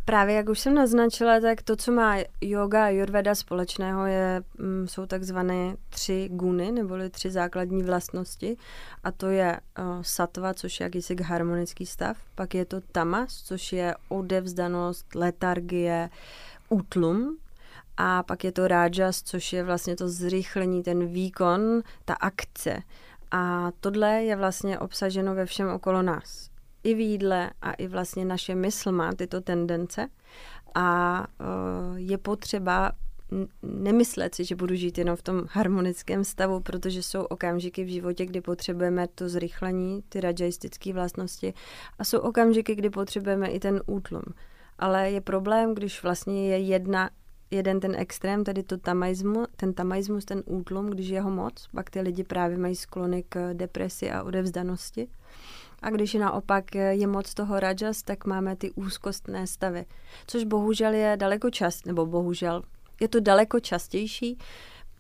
Právě 0.06 0.36
jak 0.36 0.50
už 0.50 0.60
jsem 0.60 0.74
naznačila, 0.76 1.40
tak 1.40 1.62
to, 1.62 1.76
co 1.76 1.92
má 1.92 2.16
yoga 2.42 2.84
a 2.84 2.86
ayurveda 2.86 3.36
společného, 3.36 4.06
je, 4.06 4.44
mm, 4.58 4.88
jsou 4.88 5.06
takzvané 5.06 5.76
tři 5.90 6.30
guny, 6.32 6.72
neboli 6.72 7.10
tři 7.10 7.32
základní 7.32 7.84
vlastnosti. 7.84 8.58
A 9.04 9.12
to 9.12 9.30
je 9.30 9.60
uh, 9.80 9.86
satva, 10.02 10.54
což 10.54 10.80
je 10.80 10.84
jakýsi 10.84 11.16
harmonický 11.24 11.86
stav. 11.86 12.18
Pak 12.36 12.56
je 12.56 12.66
to 12.66 12.82
tamas, 12.82 13.44
což 13.44 13.74
je 13.74 13.96
odevzdanost, 14.10 15.16
letargie, 15.16 16.10
útlum. 16.70 17.38
A 17.98 18.24
pak 18.24 18.44
je 18.44 18.52
to 18.52 18.68
rájas, 18.68 19.22
což 19.22 19.54
je 19.54 19.64
vlastně 19.64 19.96
to 19.96 20.10
zrychlení, 20.10 20.84
ten 20.84 21.08
výkon, 21.08 21.82
ta 22.06 22.14
akce. 22.14 22.82
A 23.36 23.72
tohle 23.80 24.24
je 24.24 24.36
vlastně 24.36 24.80
obsaženo 24.80 25.36
ve 25.36 25.46
všem 25.46 25.70
okolo 25.70 26.02
nás. 26.02 26.50
I 26.84 26.94
v 26.94 27.00
jídle 27.00 27.52
a 27.62 27.74
i 27.74 27.88
vlastně 27.88 28.26
naše 28.26 28.56
mysl 28.56 28.92
má 28.92 29.14
tyto 29.14 29.42
tendence. 29.42 30.08
A 30.76 31.20
uh, 31.40 31.98
je 31.98 32.18
potřeba 32.18 32.92
nemyslet 33.62 34.36
si, 34.36 34.46
že 34.46 34.56
budu 34.56 34.76
žít 34.76 34.98
jenom 34.98 35.16
v 35.16 35.22
tom 35.22 35.46
harmonickém 35.52 36.24
stavu, 36.24 36.60
protože 36.60 37.04
jsou 37.04 37.24
okamžiky 37.24 37.84
v 37.84 37.88
životě, 37.88 38.26
kdy 38.26 38.42
potřebujeme 38.42 39.08
to 39.08 39.30
zrychlení, 39.30 40.04
ty 40.10 40.22
rajajistické 40.22 40.94
vlastnosti 40.94 41.54
a 42.00 42.04
jsou 42.04 42.20
okamžiky, 42.20 42.76
kdy 42.76 42.90
potřebujeme 42.90 43.48
i 43.48 43.60
ten 43.60 43.82
útlum. 43.86 44.24
Ale 44.80 45.12
je 45.12 45.22
problém, 45.22 45.74
když 45.74 46.04
vlastně 46.04 46.50
je 46.50 46.60
jedna, 46.60 47.10
jeden 47.52 47.80
ten 47.80 47.96
extrém, 47.96 48.44
tedy 48.44 48.64
to 48.64 48.78
tamaismu, 48.78 49.46
ten 49.56 49.74
tamaismus, 49.74 50.26
ten 50.26 50.44
útlum, 50.46 50.90
když 50.90 51.08
je 51.08 51.22
ho 51.22 51.30
moc, 51.30 51.68
pak 51.76 51.90
ty 51.90 52.02
lidi 52.02 52.24
právě 52.24 52.58
mají 52.58 52.76
sklony 52.76 53.24
k 53.30 53.54
depresi 53.54 54.12
a 54.12 54.24
odevzdanosti. 54.24 55.08
A 55.82 55.90
když 55.90 56.14
je 56.14 56.20
naopak 56.20 56.76
je 56.76 57.08
moc 57.08 57.34
toho 57.34 57.60
rajas, 57.60 58.04
tak 58.04 58.26
máme 58.26 58.56
ty 58.56 58.72
úzkostné 58.72 59.48
stavy, 59.48 59.86
což 60.28 60.44
bohužel 60.44 60.94
je 60.94 61.18
daleko 61.18 61.50
čas, 61.50 61.86
nebo 61.86 62.06
bohužel 62.06 62.64
je 63.02 63.08
to 63.08 63.20
daleko 63.20 63.60
častější, 63.60 64.38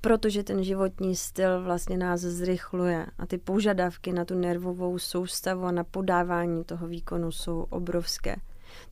protože 0.01 0.43
ten 0.43 0.63
životní 0.63 1.15
styl 1.15 1.63
vlastně 1.63 1.97
nás 1.97 2.21
zrychluje 2.21 3.05
a 3.17 3.25
ty 3.25 3.38
požadavky 3.38 4.13
na 4.13 4.25
tu 4.25 4.36
nervovou 4.36 4.99
soustavu 4.99 5.63
a 5.63 5.71
na 5.71 5.84
podávání 5.84 6.63
toho 6.63 6.88
výkonu 6.88 7.31
jsou 7.31 7.65
obrovské. 7.69 8.36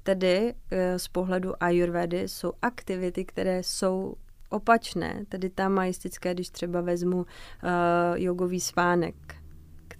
Tedy 0.03 0.53
eh, 0.71 0.99
z 0.99 1.07
pohledu 1.07 1.63
ayurvedy 1.63 2.27
jsou 2.27 2.53
aktivity, 2.61 3.25
které 3.25 3.63
jsou 3.63 4.15
opačné, 4.49 5.23
tedy 5.29 5.49
tamaistické, 5.49 6.33
když 6.33 6.49
třeba 6.49 6.81
vezmu 6.81 7.17
uh, 7.17 7.25
jogový 8.15 8.59
spánek, 8.59 9.15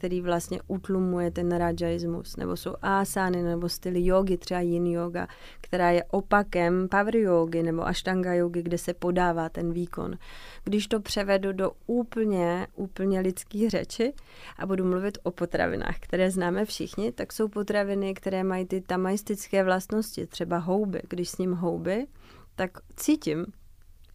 který 0.03 0.21
vlastně 0.21 0.59
utlumuje 0.67 1.31
ten 1.31 1.51
rajaismus, 1.51 2.37
nebo 2.37 2.57
jsou 2.57 2.75
asány, 2.81 3.43
nebo 3.43 3.69
styly 3.69 4.05
jogy, 4.05 4.37
třeba 4.37 4.59
yin 4.59 4.87
yoga, 4.87 5.27
která 5.61 5.91
je 5.91 6.03
opakem 6.03 6.87
power 6.89 7.15
yogi 7.15 7.63
nebo 7.63 7.87
ashtanga 7.87 8.33
yogi, 8.33 8.63
kde 8.63 8.77
se 8.77 8.93
podává 8.93 9.49
ten 9.49 9.73
výkon. 9.73 10.17
Když 10.63 10.87
to 10.87 10.99
převedu 10.99 11.51
do 11.53 11.71
úplně, 11.87 12.67
úplně 12.75 13.19
lidské 13.19 13.69
řeči 13.69 14.13
a 14.57 14.65
budu 14.65 14.85
mluvit 14.85 15.17
o 15.23 15.31
potravinách, 15.31 15.99
které 15.99 16.31
známe 16.31 16.65
všichni, 16.65 17.11
tak 17.11 17.33
jsou 17.33 17.47
potraviny, 17.47 18.13
které 18.13 18.43
mají 18.43 18.65
ty 18.65 18.81
tamaistické 18.81 19.63
vlastnosti, 19.63 20.27
třeba 20.27 20.57
houby. 20.57 21.01
Když 21.09 21.29
s 21.29 21.37
ním 21.37 21.53
houby, 21.53 22.07
tak 22.55 22.71
cítím, 22.95 23.45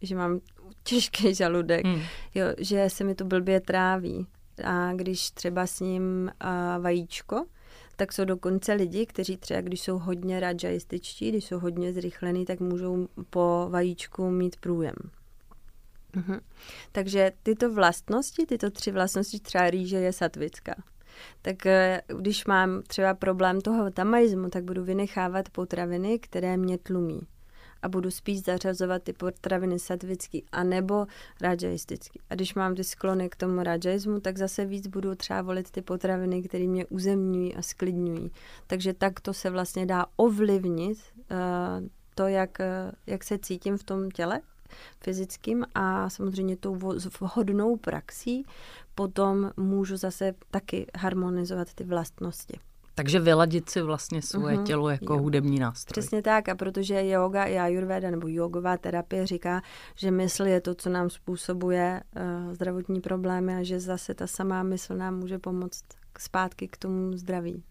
že 0.01 0.15
mám 0.15 0.39
těžký 0.83 1.35
žaludek, 1.35 1.85
hmm. 1.85 2.01
jo, 2.35 2.45
že 2.57 2.89
se 2.89 3.03
mi 3.03 3.15
to 3.15 3.25
blbě 3.25 3.59
tráví, 3.59 4.27
a 4.63 4.93
když 4.93 5.31
třeba 5.31 5.67
s 5.67 5.79
ním 5.79 6.31
vajíčko, 6.79 7.45
tak 7.95 8.13
jsou 8.13 8.25
dokonce 8.25 8.73
lidi, 8.73 9.05
kteří 9.05 9.37
třeba, 9.37 9.61
když 9.61 9.81
jsou 9.81 9.99
hodně 9.99 10.39
rajajističtí, 10.39 11.29
když 11.29 11.45
jsou 11.45 11.59
hodně 11.59 11.93
zrychlený, 11.93 12.45
tak 12.45 12.59
můžou 12.59 13.07
po 13.29 13.67
vajíčku 13.69 14.29
mít 14.29 14.55
průjem. 14.55 14.95
Mhm. 16.15 16.39
Takže 16.91 17.31
tyto 17.43 17.73
vlastnosti, 17.73 18.45
tyto 18.45 18.71
tři 18.71 18.91
vlastnosti, 18.91 19.39
třeba 19.39 19.69
rýže 19.69 19.97
je 19.97 20.13
satvická. 20.13 20.75
Tak 21.41 21.65
e, 21.65 22.01
když 22.07 22.45
mám 22.45 22.81
třeba 22.81 23.13
problém 23.13 23.61
toho 23.61 23.91
tamaismu, 23.91 24.49
tak 24.49 24.63
budu 24.63 24.83
vynechávat 24.83 25.49
potraviny, 25.49 26.19
které 26.19 26.57
mě 26.57 26.77
tlumí 26.77 27.21
a 27.81 27.89
budu 27.89 28.11
spíš 28.11 28.43
zařazovat 28.43 29.03
ty 29.03 29.13
potraviny 29.13 29.79
satvický 29.79 30.43
anebo 30.51 31.07
rajajistický. 31.41 32.19
A 32.29 32.35
když 32.35 32.53
mám 32.53 32.75
ty 32.75 32.83
sklony 32.83 33.29
k 33.29 33.35
tomu 33.35 33.63
rajajismu, 33.63 34.19
tak 34.19 34.37
zase 34.37 34.65
víc 34.65 34.87
budu 34.87 35.15
třeba 35.15 35.41
volit 35.41 35.71
ty 35.71 35.81
potraviny, 35.81 36.41
které 36.41 36.67
mě 36.67 36.85
uzemňují 36.85 37.55
a 37.55 37.61
sklidňují. 37.61 38.31
Takže 38.67 38.93
takto 38.93 39.33
se 39.33 39.49
vlastně 39.49 39.85
dá 39.85 40.05
ovlivnit 40.15 40.97
uh, 40.97 41.87
to, 42.15 42.27
jak, 42.27 42.57
uh, 42.59 42.91
jak 43.07 43.23
se 43.23 43.37
cítím 43.37 43.77
v 43.77 43.83
tom 43.83 44.11
těle 44.11 44.41
fyzickým 45.01 45.65
a 45.75 46.09
samozřejmě 46.09 46.57
tou 46.57 46.75
vhodnou 47.19 47.77
praxí 47.77 48.45
potom 48.95 49.51
můžu 49.57 49.97
zase 49.97 50.33
taky 50.51 50.87
harmonizovat 50.95 51.73
ty 51.73 51.83
vlastnosti. 51.83 52.59
Takže 52.99 53.19
vyladit 53.19 53.69
si 53.69 53.81
vlastně 53.81 54.21
svoje 54.21 54.57
uh-huh. 54.57 54.63
tělo 54.63 54.89
jako 54.89 55.13
jo. 55.13 55.19
hudební 55.19 55.59
nástroj. 55.59 55.91
Přesně 55.91 56.21
tak 56.21 56.49
a 56.49 56.55
protože 56.55 57.07
yoga 57.07 57.43
i 57.45 57.57
ayurveda 57.57 58.11
nebo 58.11 58.27
yogová 58.27 58.77
terapie 58.77 59.27
říká, 59.27 59.61
že 59.95 60.11
mysl 60.11 60.43
je 60.43 60.61
to, 60.61 60.75
co 60.75 60.89
nám 60.89 61.09
způsobuje 61.09 62.01
uh, 62.15 62.53
zdravotní 62.53 63.01
problémy 63.01 63.55
a 63.55 63.63
že 63.63 63.79
zase 63.79 64.13
ta 64.13 64.27
samá 64.27 64.63
mysl 64.63 64.95
nám 64.95 65.19
může 65.19 65.39
pomoct 65.39 65.83
zpátky 66.19 66.67
k 66.67 66.77
tomu 66.77 67.17
zdraví. 67.17 67.63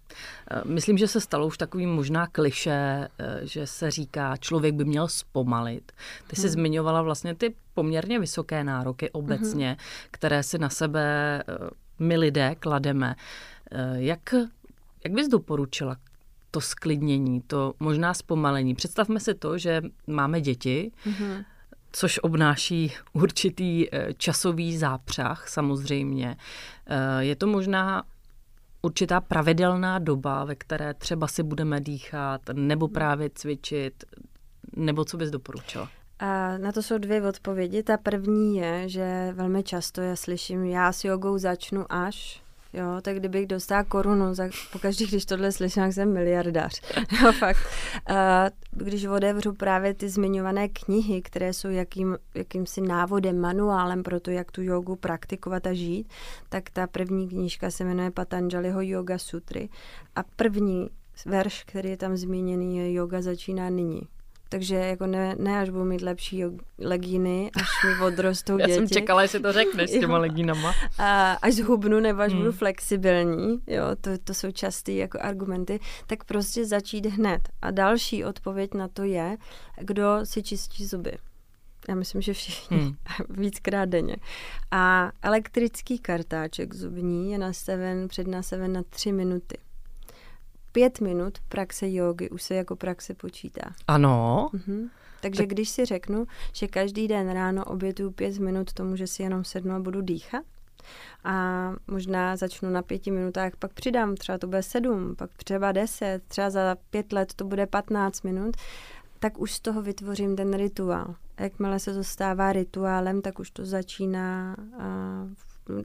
Eh, 0.50 0.62
myslím, 0.64 0.98
že 0.98 1.08
se 1.08 1.20
stalo 1.20 1.46
už 1.46 1.58
takovým 1.58 1.90
možná 1.90 2.26
kliše, 2.26 3.08
eh, 3.18 3.40
že 3.42 3.66
se 3.66 3.90
říká, 3.90 4.36
člověk 4.36 4.74
by 4.74 4.84
měl 4.84 5.08
zpomalit. 5.08 5.92
Ty 6.26 6.36
jsi 6.36 6.42
hmm. 6.42 6.50
zmiňovala 6.50 7.02
vlastně 7.02 7.34
ty 7.34 7.54
poměrně 7.74 8.18
vysoké 8.18 8.64
nároky 8.64 9.10
obecně, 9.10 9.68
hmm. 9.68 9.76
které 10.10 10.42
si 10.42 10.58
na 10.58 10.68
sebe 10.68 11.42
my 11.98 12.16
lidé 12.16 12.54
klademe. 12.54 13.14
Jak 13.94 14.34
jak 15.04 15.12
bys 15.12 15.28
doporučila 15.28 15.96
to 16.50 16.60
sklidnění, 16.60 17.40
to 17.40 17.74
možná 17.80 18.14
zpomalení? 18.14 18.74
Představme 18.74 19.20
si 19.20 19.34
to, 19.34 19.58
že 19.58 19.82
máme 20.06 20.40
děti, 20.40 20.92
mm-hmm. 21.06 21.44
což 21.92 22.20
obnáší 22.22 22.92
určitý 23.12 23.94
eh, 23.94 24.14
časový 24.14 24.76
zápřah 24.76 25.48
samozřejmě. 25.48 26.36
Eh, 26.86 27.24
je 27.24 27.36
to 27.36 27.46
možná 27.46 28.02
určitá 28.82 29.20
pravidelná 29.20 29.98
doba, 29.98 30.44
ve 30.44 30.54
které 30.54 30.94
třeba 30.94 31.26
si 31.26 31.42
budeme 31.42 31.80
dýchat, 31.80 32.40
nebo 32.52 32.88
právě 32.88 33.30
cvičit, 33.34 34.04
nebo 34.76 35.04
co 35.04 35.16
bys 35.16 35.30
doporučila? 35.30 35.88
A 36.18 36.58
na 36.58 36.72
to 36.72 36.82
jsou 36.82 36.98
dvě 36.98 37.28
odpovědi. 37.28 37.82
Ta 37.82 37.96
první 37.96 38.56
je, 38.56 38.88
že 38.88 39.32
velmi 39.32 39.62
často 39.62 40.00
já 40.00 40.16
slyším, 40.16 40.64
já 40.64 40.92
s 40.92 41.04
jogou 41.04 41.38
začnu 41.38 41.92
až 41.92 42.42
Jo, 42.72 42.84
tak 43.02 43.16
kdybych 43.16 43.46
dostala 43.46 43.84
korunu, 43.84 44.34
za 44.34 44.48
pokaždý, 44.72 45.06
když 45.06 45.24
tohle 45.24 45.52
slyším, 45.52 45.82
jak 45.82 45.92
jsem 45.92 46.12
miliardář. 46.12 46.80
jo, 47.22 47.32
fakt. 47.32 47.66
A 48.06 48.46
když 48.70 49.04
otevřu 49.04 49.52
právě 49.52 49.94
ty 49.94 50.08
zmiňované 50.08 50.68
knihy, 50.68 51.22
které 51.22 51.52
jsou 51.52 51.68
jakým, 51.68 52.18
jakýmsi 52.34 52.80
návodem, 52.80 53.40
manuálem 53.40 54.02
pro 54.02 54.20
to, 54.20 54.30
jak 54.30 54.52
tu 54.52 54.62
jogu 54.62 54.96
praktikovat 54.96 55.66
a 55.66 55.72
žít, 55.72 56.08
tak 56.48 56.70
ta 56.70 56.86
první 56.86 57.28
knížka 57.28 57.70
se 57.70 57.84
jmenuje 57.84 58.10
Patanjaliho 58.10 58.80
Yoga 58.80 59.18
Sutry 59.18 59.68
a 60.16 60.22
první 60.22 60.90
verš, 61.26 61.64
který 61.64 61.90
je 61.90 61.96
tam 61.96 62.16
zmíněný, 62.16 62.76
je 62.76 62.92
yoga 62.92 63.22
začíná 63.22 63.70
nyní. 63.70 64.00
Takže 64.48 64.74
jako 64.74 65.06
ne, 65.06 65.34
ne 65.38 65.60
až 65.60 65.70
budu 65.70 65.84
mít 65.84 66.02
lepší 66.02 66.44
legíny, 66.78 67.50
až 67.54 67.68
mi 67.84 68.04
odrostou 68.06 68.58
Já 68.58 68.58
děti. 68.66 68.70
Já 68.70 68.76
jsem 68.76 68.88
čekala, 68.88 69.22
jestli 69.22 69.40
to 69.40 69.52
řekneš 69.52 69.90
s 69.90 69.92
těma 70.00 70.18
legínama. 70.18 70.74
A 70.98 71.32
až 71.32 71.54
zhubnu 71.54 72.00
nebo 72.00 72.20
až 72.20 72.32
hmm. 72.32 72.40
budu 72.40 72.52
flexibilní, 72.52 73.60
jo, 73.66 73.84
to, 74.00 74.10
to 74.24 74.34
jsou 74.34 74.50
časté 74.50 74.92
jako 74.92 75.18
argumenty, 75.20 75.80
tak 76.06 76.24
prostě 76.24 76.66
začít 76.66 77.06
hned. 77.06 77.48
A 77.62 77.70
další 77.70 78.24
odpověď 78.24 78.74
na 78.74 78.88
to 78.88 79.02
je, 79.02 79.36
kdo 79.80 80.20
si 80.24 80.42
čistí 80.42 80.86
zuby. 80.86 81.12
Já 81.88 81.94
myslím, 81.94 82.22
že 82.22 82.32
všichni. 82.32 82.78
Hmm. 82.78 82.96
Víckrát 83.28 83.88
denně. 83.88 84.16
A 84.70 85.12
elektrický 85.22 85.98
kartáček 85.98 86.74
zubní 86.74 87.32
je 87.32 87.38
nastaven, 87.38 88.08
přednastaven 88.08 88.72
na 88.72 88.82
tři 88.90 89.12
minuty 89.12 89.58
pět 90.78 91.00
minut 91.00 91.38
praxe 91.48 91.92
jogy 91.92 92.30
už 92.30 92.42
se 92.42 92.54
jako 92.54 92.76
praxe 92.76 93.14
počítá. 93.14 93.72
Ano. 93.88 94.48
Mhm. 94.52 94.90
Takže 95.20 95.42
tak... 95.42 95.48
když 95.48 95.68
si 95.68 95.84
řeknu, 95.84 96.26
že 96.52 96.68
každý 96.68 97.08
den 97.08 97.30
ráno 97.30 97.64
obětuju 97.64 98.10
pět 98.10 98.38
minut 98.38 98.72
tomu, 98.72 98.96
že 98.96 99.06
si 99.06 99.22
jenom 99.22 99.44
sednu 99.44 99.74
a 99.74 99.78
budu 99.78 100.00
dýchat, 100.00 100.44
a 101.24 101.72
možná 101.86 102.36
začnu 102.36 102.70
na 102.70 102.82
pěti 102.82 103.10
minutách, 103.10 103.52
pak 103.58 103.72
přidám, 103.72 104.14
třeba 104.14 104.38
to 104.38 104.46
bude 104.46 104.62
sedm, 104.62 105.16
pak 105.16 105.30
třeba 105.44 105.72
deset, 105.72 106.22
třeba 106.28 106.50
za 106.50 106.76
pět 106.90 107.12
let 107.12 107.34
to 107.34 107.44
bude 107.44 107.66
patnáct 107.66 108.22
minut, 108.22 108.56
tak 109.18 109.38
už 109.38 109.52
z 109.52 109.60
toho 109.60 109.82
vytvořím 109.82 110.36
ten 110.36 110.54
rituál. 110.54 111.14
A 111.36 111.42
jakmile 111.42 111.78
se 111.78 111.94
to 111.94 112.04
stává 112.04 112.52
rituálem, 112.52 113.22
tak 113.22 113.38
už 113.38 113.50
to 113.50 113.64
začíná 113.64 114.56
a 114.78 114.86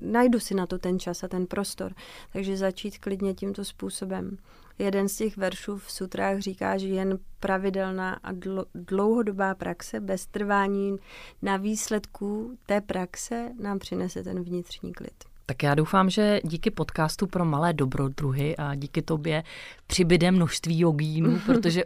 najdu 0.02 0.40
si 0.40 0.54
na 0.56 0.68
to 0.68 0.78
ten 0.78 1.00
čas 1.00 1.24
a 1.24 1.28
ten 1.28 1.46
prostor. 1.46 1.94
Takže 2.34 2.58
začít 2.58 2.98
klidně 2.98 3.34
tímto 3.34 3.66
způsobem. 3.66 4.38
Jeden 4.80 5.10
z 5.10 5.16
těch 5.16 5.38
veršů 5.38 5.78
v 5.78 5.92
sutrách 5.92 6.40
říká, 6.40 6.78
že 6.78 6.88
jen 6.88 7.20
pravidelná 7.40 8.20
a 8.24 8.30
dlouhodobá 8.76 9.56
praxe 9.56 10.00
bez 10.00 10.26
trvání 10.26 10.98
na 11.42 11.58
výsledku 11.58 12.58
té 12.66 12.82
praxe 12.82 13.50
nám 13.60 13.80
přinese 13.80 14.24
ten 14.24 14.44
vnitřní 14.44 14.94
klid. 14.94 15.24
Tak 15.46 15.64
já 15.64 15.76
doufám, 15.76 16.10
že 16.10 16.40
díky 16.44 16.72
podcastu 16.72 17.28
pro 17.28 17.46
malé 17.46 17.74
dobrodruhy 17.74 18.58
a 18.58 18.76
díky 18.76 19.02
tobě 19.02 19.44
přibyde 19.88 20.32
množství 20.32 20.80
jogínů, 20.80 21.40
protože 21.46 21.84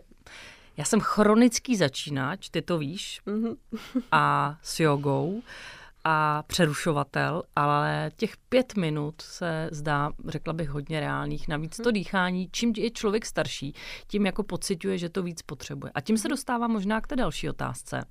Já 0.78 0.86
jsem 0.86 1.00
chronický 1.00 1.76
začínač, 1.76 2.50
ty 2.50 2.62
to 2.62 2.78
víš, 2.78 3.22
mm-hmm. 3.28 3.58
a 4.12 4.58
s 4.62 4.80
jogou 4.80 5.42
a 6.10 6.44
přerušovatel, 6.48 7.44
ale 7.56 8.12
těch 8.16 8.38
pět 8.38 8.76
minut 8.76 9.22
se 9.22 9.70
zdá, 9.72 10.12
řekla 10.28 10.54
bych, 10.54 10.70
hodně 10.70 11.00
reálných. 11.00 11.48
Navíc 11.48 11.78
to 11.78 11.92
dýchání, 11.92 12.50
čím 12.52 12.74
je 12.78 12.92
člověk 12.92 13.26
starší, 13.26 13.74
tím 14.08 14.26
jako 14.26 14.44
pociťuje, 14.44 14.98
že 14.98 15.10
to 15.10 15.24
víc 15.24 15.42
potřebuje. 15.42 15.92
A 15.96 16.02
tím 16.02 16.18
se 16.18 16.28
dostává 16.28 16.68
možná 16.68 17.02
k 17.02 17.08
té 17.08 17.16
další 17.16 17.50
otázce. 17.50 18.06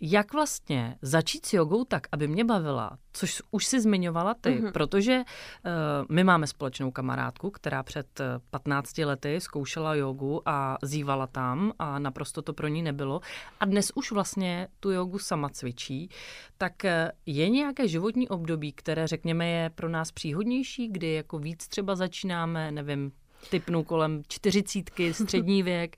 Jak 0.00 0.32
vlastně 0.32 0.96
začít 1.02 1.46
s 1.46 1.52
jogou 1.52 1.84
tak, 1.84 2.06
aby 2.12 2.28
mě 2.28 2.44
bavila, 2.44 2.98
což 3.12 3.42
už 3.50 3.66
si 3.66 3.80
zmiňovala 3.80 4.34
ty, 4.34 4.50
mm-hmm. 4.50 4.72
protože 4.72 5.16
uh, 5.18 5.72
my 6.08 6.24
máme 6.24 6.46
společnou 6.46 6.90
kamarádku, 6.90 7.50
která 7.50 7.82
před 7.82 8.20
15 8.50 8.98
eh, 8.98 9.06
lety 9.06 9.40
zkoušela 9.40 9.94
jogu 9.94 10.48
a 10.48 10.78
zývala 10.82 11.26
tam 11.26 11.72
a 11.78 11.98
naprosto 11.98 12.42
to 12.42 12.52
pro 12.52 12.68
ní 12.68 12.82
nebylo. 12.82 13.20
A 13.60 13.64
dnes 13.64 13.92
už 13.94 14.12
vlastně 14.12 14.68
tu 14.80 14.90
jogu 14.90 15.18
sama 15.18 15.48
cvičí. 15.48 16.10
Tak 16.58 16.72
uh, 16.84 16.90
je 17.26 17.48
nějaké 17.48 17.88
životní 17.88 18.28
období, 18.28 18.72
které 18.72 19.06
řekněme 19.06 19.48
je 19.48 19.70
pro 19.70 19.88
nás 19.88 20.12
příhodnější, 20.12 20.88
kdy 20.88 21.12
jako 21.12 21.38
víc 21.38 21.68
třeba 21.68 21.96
začínáme, 21.96 22.70
nevím, 22.70 23.12
typnu 23.50 23.84
kolem 23.84 24.22
čtyřicítky, 24.28 25.14
střední 25.24 25.62
věk, 25.62 25.96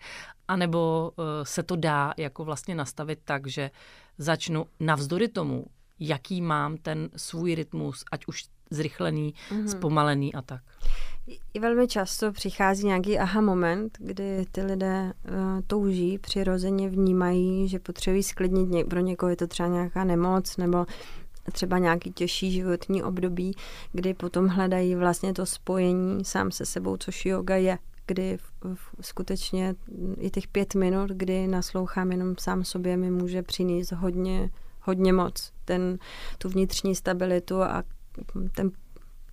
anebo 0.48 1.12
uh, 1.16 1.24
se 1.42 1.62
to 1.62 1.76
dá 1.76 2.14
jako 2.16 2.44
vlastně 2.44 2.74
nastavit 2.74 3.18
tak, 3.24 3.46
že 3.46 3.70
začnu 4.18 4.66
navzdory 4.81 5.28
tomu, 5.28 5.64
jaký 6.00 6.42
mám 6.42 6.76
ten 6.76 7.09
svůj 7.16 7.55
rytmus, 7.55 8.05
ať 8.12 8.26
už 8.26 8.44
zrychlený, 8.70 9.35
mm-hmm. 9.50 9.66
zpomalený 9.66 10.35
a 10.35 10.42
tak. 10.42 10.62
I 11.55 11.61
velmi 11.61 11.88
často 11.88 12.33
přichází 12.33 12.87
nějaký 12.87 13.18
aha 13.18 13.40
moment, 13.40 13.98
kdy 14.00 14.44
ty 14.52 14.62
lidé 14.62 15.12
uh, 15.24 15.61
touží, 15.66 16.18
přirozeně 16.18 16.88
vnímají, 16.88 17.68
že 17.68 17.78
potřebují 17.78 18.22
sklidnit, 18.22 18.88
pro 18.88 19.00
někoho 19.00 19.31
je 19.31 19.37
to 19.37 19.46
třeba 19.46 19.68
nějaká 19.68 20.05
nemoc 20.05 20.57
nebo 20.57 20.87
třeba 21.52 21.78
nějaký 21.78 22.12
těžší 22.12 22.52
životní 22.52 23.02
období, 23.02 23.55
kdy 23.92 24.14
potom 24.14 24.46
hledají 24.46 24.94
vlastně 24.94 25.33
to 25.33 25.46
spojení 25.46 26.24
sám 26.24 26.50
se 26.50 26.66
sebou, 26.66 26.96
což 26.96 27.26
yoga 27.26 27.57
je 27.57 27.78
kdy 28.07 28.37
v, 28.37 28.74
v, 28.74 29.07
skutečně 29.07 29.74
i 30.18 30.31
těch 30.31 30.48
pět 30.48 30.74
minut, 30.74 31.11
kdy 31.11 31.46
naslouchám 31.46 32.12
jenom 32.12 32.35
sám 32.38 32.64
sobě, 32.64 32.96
mi 32.96 33.11
může 33.11 33.42
přinést 33.42 33.92
hodně, 33.92 34.50
hodně 34.81 35.12
moc. 35.12 35.52
Ten, 35.64 35.98
tu 36.38 36.48
vnitřní 36.48 36.94
stabilitu 36.94 37.62
a 37.62 37.83
ten 38.55 38.70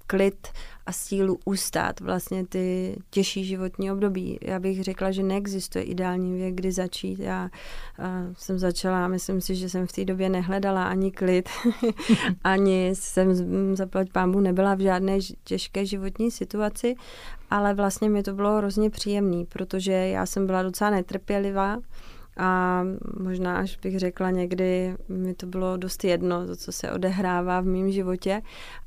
klid 0.10 0.48
a 0.86 0.92
sílu 0.92 1.40
ustát 1.46 2.00
vlastně 2.00 2.46
ty 2.46 2.96
těžší 3.10 3.46
životní 3.46 3.92
období. 3.92 4.40
Já 4.42 4.60
bych 4.60 4.84
řekla, 4.84 5.12
že 5.12 5.24
neexistuje 5.24 5.84
ideální 5.84 6.38
věk, 6.38 6.56
kdy 6.56 6.72
začít. 6.72 7.20
Já 7.20 7.50
jsem 8.38 8.60
začala, 8.60 9.08
myslím 9.08 9.42
si, 9.42 9.56
že 9.56 9.70
jsem 9.70 9.88
v 9.88 9.92
té 9.92 10.06
době 10.06 10.30
nehledala 10.30 10.84
ani 10.84 11.12
klid, 11.12 11.50
ani 12.44 12.90
jsem 12.94 13.36
zaplať 13.76 14.12
pámbu 14.12 14.40
nebyla 14.40 14.76
v 14.76 14.80
žádné 14.80 15.18
těžké 15.44 15.86
životní 15.86 16.32
situaci, 16.32 16.96
ale 17.50 17.74
vlastně 17.74 18.10
mi 18.10 18.24
to 18.24 18.34
bylo 18.34 18.58
hrozně 18.58 18.90
příjemné, 18.90 19.46
protože 19.46 19.92
já 19.92 20.26
jsem 20.26 20.46
byla 20.46 20.64
docela 20.64 20.90
netrpělivá, 20.90 21.78
a 22.40 22.84
možná 23.20 23.58
až 23.58 23.78
bych 23.78 24.00
řekla 24.00 24.32
někdy, 24.32 24.96
mi 25.10 25.34
to 25.34 25.46
bylo 25.46 25.78
dost 25.78 26.04
jedno, 26.04 26.48
to, 26.48 26.56
co 26.56 26.72
se 26.72 26.92
odehrává 26.92 27.62
v 27.62 27.66
mém 27.66 27.92
životě 27.92 28.42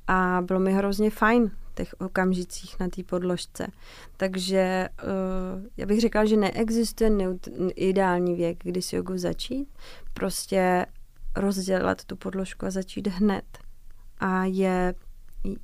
a 0.06 0.42
bylo 0.46 0.60
mi 0.60 0.72
hrozně 0.72 1.10
fajn 1.10 1.50
těch 1.74 1.94
okamžicích 1.98 2.80
na 2.80 2.88
té 2.88 3.02
podložce. 3.02 3.66
Takže 4.16 4.88
uh, 5.02 5.62
já 5.76 5.86
bych 5.86 6.00
řekla, 6.00 6.24
že 6.24 6.36
neexistuje 6.36 7.10
neut- 7.10 7.72
ideální 7.76 8.34
věk, 8.34 8.58
kdy 8.62 8.82
si 8.82 8.96
jogu 8.96 9.18
začít. 9.18 9.68
Prostě 10.14 10.86
rozdělat 11.36 12.04
tu 12.04 12.16
podložku 12.16 12.66
a 12.66 12.70
začít 12.70 13.06
hned. 13.06 13.44
A 14.18 14.44
je, 14.44 14.94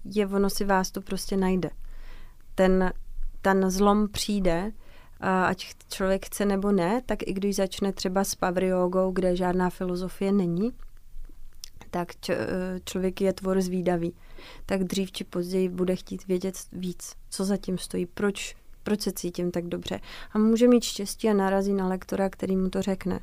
je 0.05 0.27
ono 0.27 0.51
si 0.51 0.65
vás 0.65 0.91
to 0.91 1.01
prostě 1.01 1.37
najde. 1.37 1.71
Ten, 2.55 2.93
ten 3.43 3.71
zlom 3.71 4.09
přijde, 4.09 4.73
ať 5.21 5.67
člověk 5.89 6.27
chce 6.27 6.45
nebo 6.45 6.73
ne, 6.73 7.03
tak 7.07 7.19
i 7.27 7.33
když 7.33 7.57
začne 7.57 7.93
třeba 7.93 8.25
s 8.25 8.35
power 8.35 8.65
jogou, 8.65 9.11
kde 9.11 9.37
žádná 9.37 9.71
filozofie 9.71 10.33
není, 10.33 10.73
tak 11.91 12.09
člověk 12.85 13.21
je 13.21 13.33
tvor 13.33 13.61
zvídavý. 13.61 14.15
Tak 14.67 14.85
dřív 14.85 15.13
či 15.13 15.25
později 15.25 15.69
bude 15.69 15.97
chtít 15.97 16.27
vědět 16.27 16.57
víc, 16.73 17.13
co 17.31 17.45
zatím 17.45 17.79
stojí, 17.79 18.07
proč, 18.07 18.57
proč 18.83 19.01
se 19.01 19.13
cítím 19.13 19.51
tak 19.51 19.65
dobře. 19.67 20.01
A 20.33 20.39
může 20.39 20.69
mít 20.69 20.85
štěstí 20.85 21.29
a 21.29 21.35
narazí 21.35 21.73
na 21.73 21.89
lektora, 21.89 22.29
který 22.29 22.57
mu 22.57 22.71
to 22.71 22.83
řekne. 22.83 23.21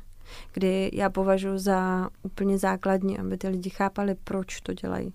Kdy 0.52 0.90
já 0.92 1.10
považuji 1.10 1.58
za 1.58 2.10
úplně 2.22 2.58
základní, 2.58 3.18
aby 3.18 3.38
ty 3.38 3.48
lidi 3.48 3.70
chápali, 3.70 4.14
proč 4.24 4.60
to 4.60 4.74
dělají 4.74 5.12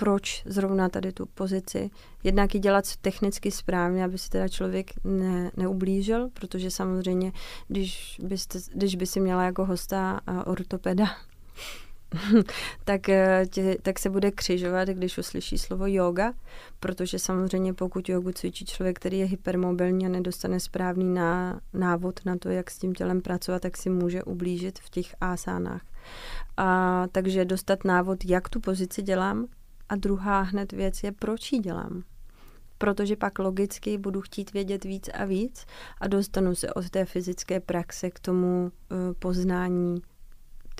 proč 0.00 0.42
zrovna 0.46 0.88
tady 0.88 1.12
tu 1.12 1.26
pozici. 1.26 1.90
Jednak 2.24 2.54
ji 2.54 2.60
dělat 2.60 2.96
technicky 2.96 3.50
správně, 3.50 4.04
aby 4.04 4.18
si 4.18 4.30
teda 4.30 4.48
člověk 4.48 4.90
ne, 5.04 5.50
neublížil, 5.56 6.28
protože 6.28 6.70
samozřejmě, 6.70 7.32
když, 7.68 8.20
byste, 8.22 8.58
když 8.74 8.96
by 8.96 9.06
si 9.06 9.20
měla 9.20 9.44
jako 9.44 9.64
hosta 9.64 10.20
ortopeda, 10.46 11.06
tak, 12.84 13.08
eh, 13.08 13.46
tě, 13.50 13.76
tak 13.82 13.98
se 13.98 14.10
bude 14.10 14.30
křižovat, 14.30 14.88
když 14.88 15.18
uslyší 15.18 15.58
slovo 15.58 15.86
yoga, 15.86 16.32
protože 16.80 17.18
samozřejmě 17.18 17.74
pokud 17.74 18.08
jogu 18.08 18.32
cvičí 18.32 18.64
člověk, 18.64 18.96
který 18.96 19.18
je 19.18 19.26
hypermobilní 19.26 20.06
a 20.06 20.08
nedostane 20.08 20.60
správný 20.60 21.14
ná, 21.14 21.60
návod 21.72 22.20
na 22.24 22.36
to, 22.36 22.48
jak 22.48 22.70
s 22.70 22.78
tím 22.78 22.94
tělem 22.94 23.20
pracovat, 23.20 23.62
tak 23.62 23.76
si 23.76 23.90
může 23.90 24.22
ublížit 24.22 24.78
v 24.78 24.90
těch 24.90 25.14
asánách. 25.20 25.82
A, 26.56 27.06
takže 27.12 27.44
dostat 27.44 27.84
návod, 27.84 28.24
jak 28.24 28.48
tu 28.48 28.60
pozici 28.60 29.02
dělám, 29.02 29.46
a 29.88 29.96
druhá 29.96 30.40
hned 30.40 30.72
věc 30.72 31.02
je, 31.02 31.12
proč 31.12 31.52
ji 31.52 31.58
dělám. 31.58 32.02
Protože 32.78 33.16
pak 33.16 33.38
logicky 33.38 33.98
budu 33.98 34.20
chtít 34.20 34.52
vědět 34.52 34.84
víc 34.84 35.08
a 35.14 35.24
víc 35.24 35.66
a 36.00 36.08
dostanu 36.08 36.54
se 36.54 36.72
od 36.74 36.90
té 36.90 37.04
fyzické 37.04 37.60
praxe 37.60 38.10
k 38.10 38.20
tomu 38.20 38.72
uh, 38.90 38.98
poznání 39.18 40.02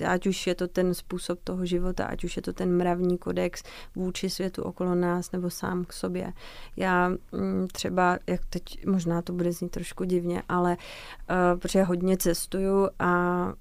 ať 0.05 0.27
už 0.27 0.47
je 0.47 0.55
to 0.55 0.67
ten 0.67 0.93
způsob 0.93 1.39
toho 1.43 1.65
života, 1.65 2.05
ať 2.05 2.23
už 2.23 2.35
je 2.35 2.41
to 2.41 2.53
ten 2.53 2.77
mravní 2.77 3.17
kodex 3.17 3.63
vůči 3.95 4.29
světu 4.29 4.63
okolo 4.63 4.95
nás 4.95 5.31
nebo 5.31 5.49
sám 5.49 5.85
k 5.85 5.93
sobě. 5.93 6.33
Já 6.75 7.09
mm, 7.09 7.67
třeba, 7.71 8.19
jak 8.27 8.45
teď 8.45 8.85
možná 8.85 9.21
to 9.21 9.33
bude 9.33 9.51
znít 9.51 9.71
trošku 9.71 10.03
divně, 10.03 10.43
ale 10.49 10.77
uh, 10.77 11.59
protože 11.59 11.83
hodně 11.83 12.17
cestuju 12.17 12.89
a 12.99 13.53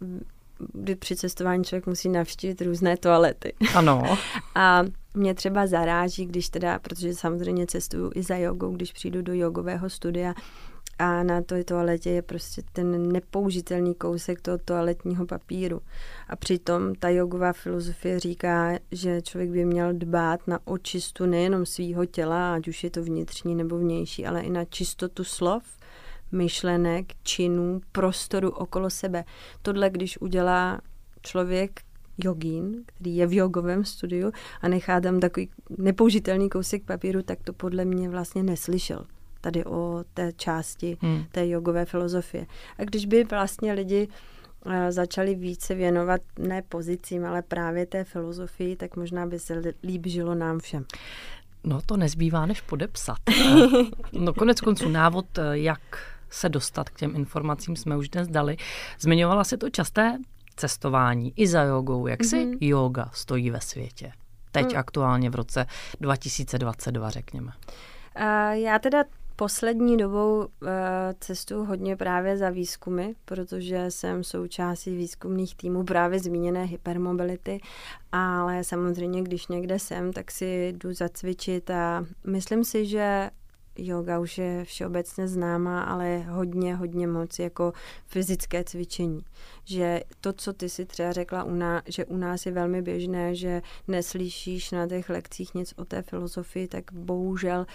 kdy 0.72 0.96
při 0.96 1.16
cestování 1.16 1.64
člověk 1.64 1.86
musí 1.86 2.08
navštívit 2.08 2.62
různé 2.62 2.96
toalety. 2.96 3.54
Ano. 3.74 4.18
a 4.54 4.82
mě 5.14 5.34
třeba 5.34 5.66
zaráží, 5.66 6.26
když 6.26 6.48
teda, 6.48 6.78
protože 6.78 7.14
samozřejmě 7.14 7.66
cestuju 7.66 8.10
i 8.14 8.22
za 8.22 8.36
jogou, 8.36 8.72
když 8.72 8.92
přijdu 8.92 9.22
do 9.22 9.34
jogového 9.34 9.90
studia 9.90 10.34
a 11.00 11.22
na 11.22 11.42
té 11.42 11.64
toaletě 11.64 12.10
je 12.10 12.22
prostě 12.22 12.62
ten 12.72 13.12
nepoužitelný 13.12 13.94
kousek 13.94 14.40
toho 14.40 14.58
toaletního 14.58 15.26
papíru. 15.26 15.80
A 16.28 16.36
přitom 16.36 16.94
ta 16.94 17.08
jogová 17.08 17.52
filozofie 17.52 18.20
říká, 18.20 18.78
že 18.92 19.22
člověk 19.22 19.50
by 19.50 19.64
měl 19.64 19.92
dbát 19.92 20.48
na 20.48 20.58
očistu 20.64 21.26
nejenom 21.26 21.66
svého 21.66 22.06
těla, 22.06 22.54
ať 22.54 22.68
už 22.68 22.84
je 22.84 22.90
to 22.90 23.02
vnitřní 23.02 23.54
nebo 23.54 23.78
vnější, 23.78 24.26
ale 24.26 24.40
i 24.40 24.50
na 24.50 24.64
čistotu 24.64 25.24
slov, 25.24 25.62
myšlenek, 26.32 27.06
činů, 27.22 27.80
prostoru 27.92 28.50
okolo 28.50 28.90
sebe. 28.90 29.24
Tohle, 29.62 29.90
když 29.90 30.20
udělá 30.20 30.80
člověk, 31.22 31.80
jogín, 32.24 32.84
který 32.86 33.16
je 33.16 33.26
v 33.26 33.32
jogovém 33.32 33.84
studiu 33.84 34.32
a 34.60 34.68
nechá 34.68 35.00
tam 35.00 35.20
takový 35.20 35.50
nepoužitelný 35.78 36.48
kousek 36.48 36.84
papíru, 36.84 37.22
tak 37.22 37.38
to 37.44 37.52
podle 37.52 37.84
mě 37.84 38.08
vlastně 38.08 38.42
neslyšel 38.42 39.06
tady 39.40 39.64
o 39.64 40.04
té 40.14 40.32
části 40.32 40.96
hmm. 41.00 41.24
té 41.32 41.48
jogové 41.48 41.84
filozofie. 41.84 42.46
A 42.78 42.84
když 42.84 43.06
by 43.06 43.24
vlastně 43.24 43.72
lidi 43.72 44.08
eh, 44.66 44.92
začali 44.92 45.34
více 45.34 45.74
věnovat 45.74 46.20
ne 46.38 46.62
pozicím, 46.62 47.24
ale 47.24 47.42
právě 47.42 47.86
té 47.86 48.04
filozofii, 48.04 48.76
tak 48.76 48.96
možná 48.96 49.26
by 49.26 49.38
se 49.38 49.62
líp 49.82 50.06
žilo 50.06 50.34
nám 50.34 50.58
všem. 50.58 50.84
No 51.64 51.80
to 51.86 51.96
nezbývá 51.96 52.46
než 52.46 52.60
podepsat. 52.60 53.18
no 54.12 54.34
konec 54.34 54.60
konců 54.60 54.88
návod, 54.88 55.38
eh, 55.38 55.58
jak 55.58 55.80
se 56.30 56.48
dostat 56.48 56.88
k 56.88 56.98
těm 56.98 57.16
informacím, 57.16 57.76
jsme 57.76 57.96
už 57.96 58.08
dnes 58.08 58.28
dali. 58.28 58.56
Zmiňovala 59.00 59.44
si 59.44 59.56
to 59.56 59.70
časté 59.70 60.18
cestování 60.56 61.32
i 61.36 61.46
za 61.46 61.62
jogou. 61.62 62.06
Jak 62.06 62.24
si 62.24 62.36
mm-hmm. 62.36 62.58
yoga 62.60 63.10
stojí 63.12 63.50
ve 63.50 63.60
světě? 63.60 64.12
Teď 64.52 64.72
mm. 64.72 64.78
aktuálně 64.78 65.30
v 65.30 65.34
roce 65.34 65.66
2022, 66.00 67.10
řekněme. 67.10 67.52
Já 68.52 68.78
teda 68.78 69.04
poslední 69.40 69.96
dobou 69.96 70.38
uh, 70.38 70.68
cestuju 71.20 71.64
hodně 71.64 71.96
právě 71.96 72.36
za 72.36 72.50
výzkumy, 72.50 73.12
protože 73.24 73.90
jsem 73.90 74.24
součástí 74.24 74.96
výzkumných 74.96 75.56
týmů 75.56 75.84
právě 75.84 76.18
zmíněné 76.18 76.64
hypermobility, 76.64 77.60
ale 78.12 78.64
samozřejmě, 78.64 79.22
když 79.22 79.48
někde 79.48 79.78
jsem, 79.78 80.12
tak 80.12 80.30
si 80.30 80.74
jdu 80.76 80.92
zacvičit 80.92 81.70
a 81.70 82.04
myslím 82.26 82.64
si, 82.64 82.86
že 82.86 83.30
yoga 83.76 84.18
už 84.18 84.38
je 84.38 84.64
všeobecně 84.64 85.28
známá, 85.28 85.82
ale 85.82 86.18
hodně, 86.18 86.74
hodně 86.76 87.06
moc 87.06 87.38
jako 87.38 87.72
fyzické 88.06 88.64
cvičení. 88.64 89.20
Že 89.64 90.00
to, 90.20 90.32
co 90.32 90.52
ty 90.52 90.68
si 90.68 90.86
třeba 90.86 91.12
řekla, 91.12 91.44
u 91.44 91.54
nás, 91.54 91.82
že 91.86 92.04
u 92.04 92.16
nás 92.16 92.46
je 92.46 92.52
velmi 92.52 92.82
běžné, 92.82 93.34
že 93.34 93.62
neslyšíš 93.88 94.70
na 94.70 94.86
těch 94.86 95.10
lekcích 95.10 95.54
nic 95.54 95.74
o 95.76 95.84
té 95.84 96.02
filozofii, 96.02 96.68
tak 96.68 96.92
bohužel 96.92 97.66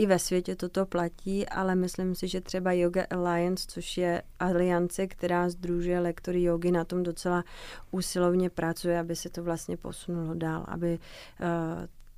i 0.00 0.06
ve 0.06 0.18
světě 0.18 0.56
toto 0.56 0.86
platí, 0.86 1.48
ale 1.48 1.74
myslím 1.74 2.14
si, 2.14 2.28
že 2.28 2.40
třeba 2.40 2.72
Yoga 2.72 3.04
Alliance, 3.10 3.66
což 3.68 3.96
je 3.96 4.22
aliance, 4.38 5.06
která 5.06 5.48
združuje 5.50 6.00
lektory 6.00 6.42
jogy, 6.42 6.70
na 6.70 6.84
tom 6.84 7.02
docela 7.02 7.44
úsilovně 7.90 8.50
pracuje, 8.50 9.00
aby 9.00 9.16
se 9.16 9.28
to 9.28 9.42
vlastně 9.42 9.76
posunulo 9.76 10.34
dál, 10.34 10.64
aby 10.68 10.98
uh, 10.98 11.46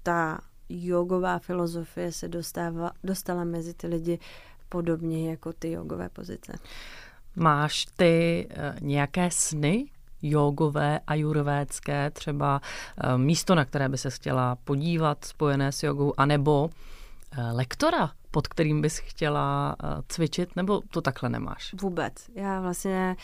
ta 0.02 0.38
jogová 0.68 1.38
filozofie 1.38 2.12
se 2.12 2.28
dostává, 2.28 2.90
dostala 3.04 3.44
mezi 3.44 3.74
ty 3.74 3.86
lidi 3.86 4.18
podobně 4.68 5.30
jako 5.30 5.52
ty 5.52 5.70
jogové 5.70 6.08
pozice. 6.08 6.52
Máš 7.36 7.86
ty 7.96 8.48
uh, 8.50 8.80
nějaké 8.88 9.30
sny 9.30 9.86
jogové 10.22 11.00
a 11.06 11.14
jurvédské, 11.14 12.10
třeba 12.10 12.60
uh, 13.04 13.18
místo, 13.18 13.54
na 13.54 13.64
které 13.64 13.88
by 13.88 13.98
se 13.98 14.10
chtěla 14.10 14.56
podívat, 14.56 15.24
spojené 15.24 15.72
s 15.72 15.82
jogou, 15.82 16.12
anebo 16.16 16.70
lektora, 17.52 18.10
pod 18.30 18.48
kterým 18.48 18.80
bys 18.80 18.98
chtěla 18.98 19.76
cvičit, 20.08 20.56
nebo 20.56 20.80
to 20.90 21.00
takhle 21.00 21.28
nemáš? 21.28 21.74
Vůbec. 21.80 22.14
Já 22.34 22.60
vlastně 22.60 23.16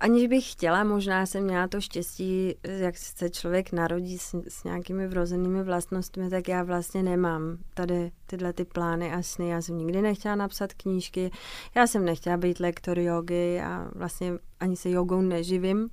Aniž 0.00 0.26
bych 0.26 0.52
chtěla, 0.52 0.84
možná 0.84 1.26
jsem 1.26 1.44
měla 1.44 1.68
to 1.68 1.80
štěstí, 1.80 2.54
jak 2.62 2.96
se 2.96 3.30
člověk 3.30 3.72
narodí 3.72 4.18
s, 4.18 4.34
s 4.48 4.64
nějakými 4.64 5.08
vrozenými 5.08 5.62
vlastnostmi, 5.62 6.30
tak 6.30 6.48
já 6.48 6.62
vlastně 6.62 7.02
nemám 7.02 7.58
tady 7.74 8.12
tyhle 8.26 8.52
ty 8.52 8.64
plány 8.64 9.12
a 9.12 9.22
sny. 9.22 9.48
Já 9.48 9.62
jsem 9.62 9.78
nikdy 9.78 10.02
nechtěla 10.02 10.34
napsat 10.34 10.72
knížky, 10.72 11.30
já 11.74 11.86
jsem 11.86 12.04
nechtěla 12.04 12.36
být 12.36 12.60
lektor 12.60 12.98
jogy 12.98 13.60
a 13.60 13.88
vlastně 13.94 14.32
ani 14.60 14.76
se 14.76 14.90
jogou 14.90 15.20
neživím. 15.20 15.90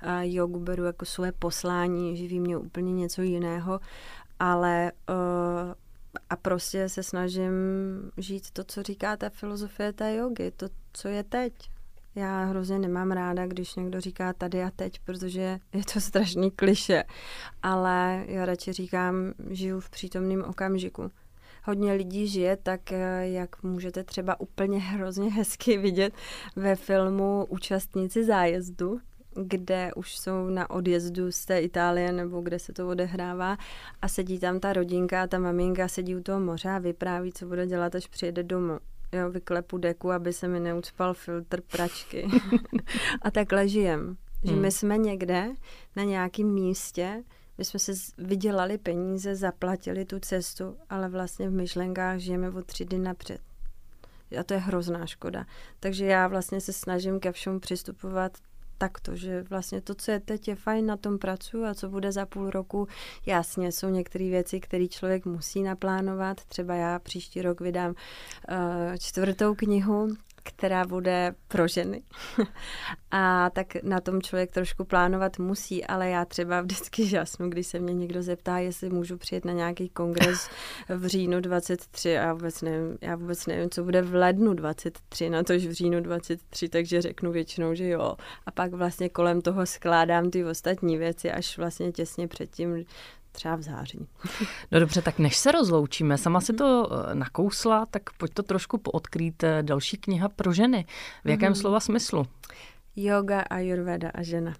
A 0.00 0.22
jogu 0.22 0.60
beru 0.60 0.84
jako 0.84 1.04
své 1.04 1.32
poslání, 1.32 2.16
živí 2.16 2.40
mě 2.40 2.56
úplně 2.56 2.92
něco 2.92 3.22
jiného, 3.22 3.80
ale 4.38 4.92
uh, 5.08 5.74
a 6.30 6.36
prostě 6.36 6.88
se 6.88 7.02
snažím 7.02 7.52
žít 8.16 8.50
to, 8.50 8.64
co 8.64 8.82
říká 8.82 9.16
ta 9.16 9.30
filozofie 9.30 9.92
té 9.92 10.14
jogy, 10.14 10.50
to, 10.50 10.66
co 10.92 11.08
je 11.08 11.24
teď. 11.24 11.52
Já 12.14 12.44
hrozně 12.44 12.78
nemám 12.78 13.10
ráda, 13.10 13.46
když 13.46 13.74
někdo 13.74 14.00
říká 14.00 14.32
tady 14.32 14.62
a 14.62 14.70
teď, 14.70 14.98
protože 14.98 15.58
je 15.72 15.82
to 15.92 16.00
strašný 16.00 16.50
kliše. 16.50 17.04
Ale 17.62 18.24
já 18.26 18.44
radši 18.44 18.72
říkám, 18.72 19.14
žiju 19.50 19.80
v 19.80 19.90
přítomném 19.90 20.44
okamžiku. 20.44 21.10
Hodně 21.64 21.92
lidí 21.92 22.28
žije 22.28 22.56
tak, 22.56 22.92
eh, 22.92 23.28
jak 23.28 23.62
můžete 23.62 24.04
třeba 24.04 24.40
úplně 24.40 24.78
hrozně 24.78 25.30
hezky 25.30 25.78
vidět 25.78 26.14
ve 26.56 26.76
filmu 26.76 27.46
Účastníci 27.48 28.24
zájezdu, 28.24 29.00
kde 29.44 29.90
už 29.96 30.18
jsou 30.18 30.46
na 30.48 30.70
odjezdu 30.70 31.32
z 31.32 31.44
té 31.44 31.60
Itálie 31.60 32.12
nebo 32.12 32.40
kde 32.40 32.58
se 32.58 32.72
to 32.72 32.88
odehrává 32.88 33.56
a 34.02 34.08
sedí 34.08 34.38
tam 34.38 34.60
ta 34.60 34.72
rodinka 34.72 35.22
a 35.22 35.26
ta 35.26 35.38
maminka 35.38 35.88
sedí 35.88 36.16
u 36.16 36.22
toho 36.22 36.40
moře 36.40 36.68
a 36.68 36.78
vypráví, 36.78 37.32
co 37.32 37.46
bude 37.46 37.66
dělat, 37.66 37.94
až 37.94 38.06
přijede 38.06 38.42
domů 38.42 38.78
jo, 39.12 39.30
vyklepu 39.30 39.78
deku, 39.78 40.10
aby 40.10 40.32
se 40.32 40.48
mi 40.48 40.60
neucpal 40.60 41.14
filtr 41.14 41.60
pračky. 41.60 42.28
a 43.22 43.30
takhle 43.30 43.68
žijem. 43.68 44.16
Že 44.44 44.52
hmm. 44.52 44.62
my 44.62 44.72
jsme 44.72 44.98
někde 44.98 45.50
na 45.96 46.04
nějakém 46.04 46.46
místě, 46.46 47.22
my 47.58 47.64
jsme 47.64 47.80
se 47.80 47.92
vydělali 48.18 48.78
peníze, 48.78 49.34
zaplatili 49.34 50.04
tu 50.04 50.20
cestu, 50.20 50.76
ale 50.90 51.08
vlastně 51.08 51.48
v 51.48 51.52
myšlenkách 51.52 52.18
žijeme 52.18 52.50
o 52.50 52.62
tři 52.62 52.84
dny 52.84 52.98
napřed. 52.98 53.40
A 54.40 54.42
to 54.42 54.54
je 54.54 54.60
hrozná 54.60 55.06
škoda. 55.06 55.46
Takže 55.80 56.06
já 56.06 56.28
vlastně 56.28 56.60
se 56.60 56.72
snažím 56.72 57.20
ke 57.20 57.32
všemu 57.32 57.60
přistupovat 57.60 58.32
takto, 58.78 59.16
že 59.16 59.42
vlastně 59.42 59.80
to, 59.80 59.94
co 59.94 60.10
je 60.10 60.20
teď, 60.20 60.48
je 60.48 60.54
fajn, 60.54 60.86
na 60.86 60.96
tom 60.96 61.18
pracuji 61.18 61.64
a 61.64 61.74
co 61.74 61.88
bude 61.88 62.12
za 62.12 62.26
půl 62.26 62.50
roku, 62.50 62.88
jasně, 63.26 63.72
jsou 63.72 63.88
některé 63.88 64.24
věci, 64.24 64.60
které 64.60 64.88
člověk 64.88 65.24
musí 65.24 65.62
naplánovat. 65.62 66.44
Třeba 66.44 66.74
já 66.74 66.98
příští 66.98 67.42
rok 67.42 67.60
vydám 67.60 67.90
uh, 67.90 68.96
čtvrtou 68.98 69.54
knihu, 69.54 70.08
která 70.48 70.84
bude 70.84 71.34
pro 71.48 71.68
ženy. 71.68 72.02
a 73.10 73.50
tak 73.50 73.82
na 73.82 74.00
tom 74.00 74.22
člověk 74.22 74.50
trošku 74.50 74.84
plánovat 74.84 75.38
musí, 75.38 75.84
ale 75.84 76.08
já 76.08 76.24
třeba 76.24 76.60
vždycky 76.60 77.06
žasnu, 77.06 77.48
když 77.48 77.66
se 77.66 77.78
mě 77.78 77.94
někdo 77.94 78.22
zeptá, 78.22 78.58
jestli 78.58 78.90
můžu 78.90 79.16
přijet 79.16 79.44
na 79.44 79.52
nějaký 79.52 79.88
kongres 79.88 80.50
v 80.88 81.06
říjnu 81.06 81.40
23 81.40 82.18
a 82.18 82.22
já 82.22 82.32
vůbec 82.32 82.62
nevím, 82.62 82.98
já 83.00 83.16
vůbec 83.16 83.46
nevím, 83.46 83.70
co 83.70 83.84
bude 83.84 84.02
v 84.02 84.14
lednu 84.14 84.54
23, 84.54 85.30
na 85.30 85.42
tož 85.42 85.66
v 85.66 85.72
říjnu 85.72 86.00
23, 86.00 86.68
takže 86.68 87.02
řeknu 87.02 87.32
většinou, 87.32 87.74
že 87.74 87.88
jo. 87.88 88.16
A 88.46 88.50
pak 88.50 88.72
vlastně 88.72 89.08
kolem 89.08 89.40
toho 89.40 89.66
skládám 89.66 90.30
ty 90.30 90.44
ostatní 90.44 90.96
věci 90.96 91.30
až 91.30 91.58
vlastně 91.58 91.92
těsně 91.92 92.28
předtím 92.28 92.84
třeba 93.32 93.56
v 93.56 93.62
září. 93.62 94.08
No 94.72 94.80
dobře, 94.80 95.02
tak 95.02 95.18
než 95.18 95.36
se 95.36 95.52
rozloučíme, 95.52 96.18
sama 96.18 96.40
si 96.40 96.52
to 96.52 96.88
eh, 96.92 97.14
nakousla, 97.14 97.86
tak 97.86 98.02
pojď 98.12 98.34
to 98.34 98.42
trošku 98.42 98.78
poodkrýt. 98.78 99.44
Eh, 99.44 99.62
další 99.62 99.96
kniha 99.96 100.28
pro 100.28 100.52
ženy. 100.52 100.86
V 101.24 101.30
jakém 101.30 101.48
mm. 101.48 101.54
slova 101.54 101.80
smyslu? 101.80 102.26
Yoga, 102.96 103.40
ayurveda 103.40 104.10
a 104.14 104.22
žena. 104.22 104.54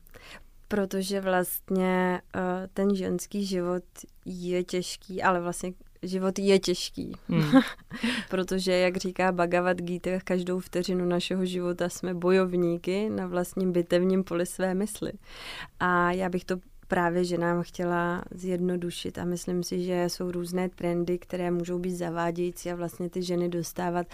Protože 0.69 1.21
vlastně 1.21 2.21
uh, 2.35 2.41
ten 2.75 2.95
ženský 2.95 3.47
život 3.47 3.85
je 4.25 4.65
těžký, 4.65 5.23
ale 5.23 5.41
vlastně 5.41 5.73
život 6.03 6.39
je 6.39 6.59
těžký. 6.59 7.13
Hmm. 7.29 7.61
Protože, 8.31 8.73
jak 8.73 8.97
říká 8.97 9.33
Bhagavad 9.33 9.83
Gita, 9.83 10.11
každou 10.25 10.61
vteřinu 10.61 11.05
našeho 11.05 11.45
života 11.45 11.89
jsme 11.89 12.15
bojovníky 12.15 13.11
na 13.11 13.27
vlastním 13.27 13.73
bitevním 13.73 14.25
poli 14.25 14.47
své 14.47 14.75
mysli. 14.75 15.13
A 15.81 16.13
já 16.13 16.29
bych 16.29 16.45
to 16.45 16.57
právě, 16.89 17.25
že 17.25 17.39
nám 17.39 17.63
chtěla 17.63 18.23
zjednodušit 18.31 19.19
a 19.19 19.25
myslím 19.25 19.63
si, 19.63 19.85
že 19.85 20.05
jsou 20.09 20.31
různé 20.31 20.69
trendy, 20.69 21.19
které 21.19 21.51
můžou 21.51 21.79
být 21.79 21.97
zavádějící 21.97 22.71
a 22.71 22.75
vlastně 22.75 23.11
ty 23.11 23.23
ženy 23.23 23.49
dostávat 23.49 24.07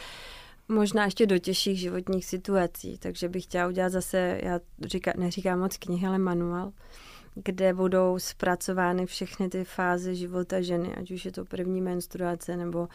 možná 0.68 1.04
ještě 1.04 1.26
do 1.26 1.38
těžších 1.38 1.78
životních 1.78 2.26
situací. 2.26 2.98
Takže 2.98 3.28
bych 3.28 3.42
chtěla 3.42 3.68
udělat 3.68 3.92
zase, 3.92 4.40
já 4.42 4.60
říká, 4.84 5.12
neříkám 5.16 5.58
moc 5.58 5.76
knihy, 5.76 6.06
ale 6.06 6.18
manuál, 6.18 6.72
kde 7.34 7.74
budou 7.74 8.18
zpracovány 8.18 9.06
všechny 9.06 9.48
ty 9.48 9.64
fáze 9.64 10.14
života 10.14 10.60
ženy, 10.60 10.94
ať 10.94 11.10
už 11.10 11.24
je 11.24 11.32
to 11.32 11.44
první 11.44 11.80
menstruace 11.80 12.56
nebo 12.56 12.80
uh, 12.80 12.88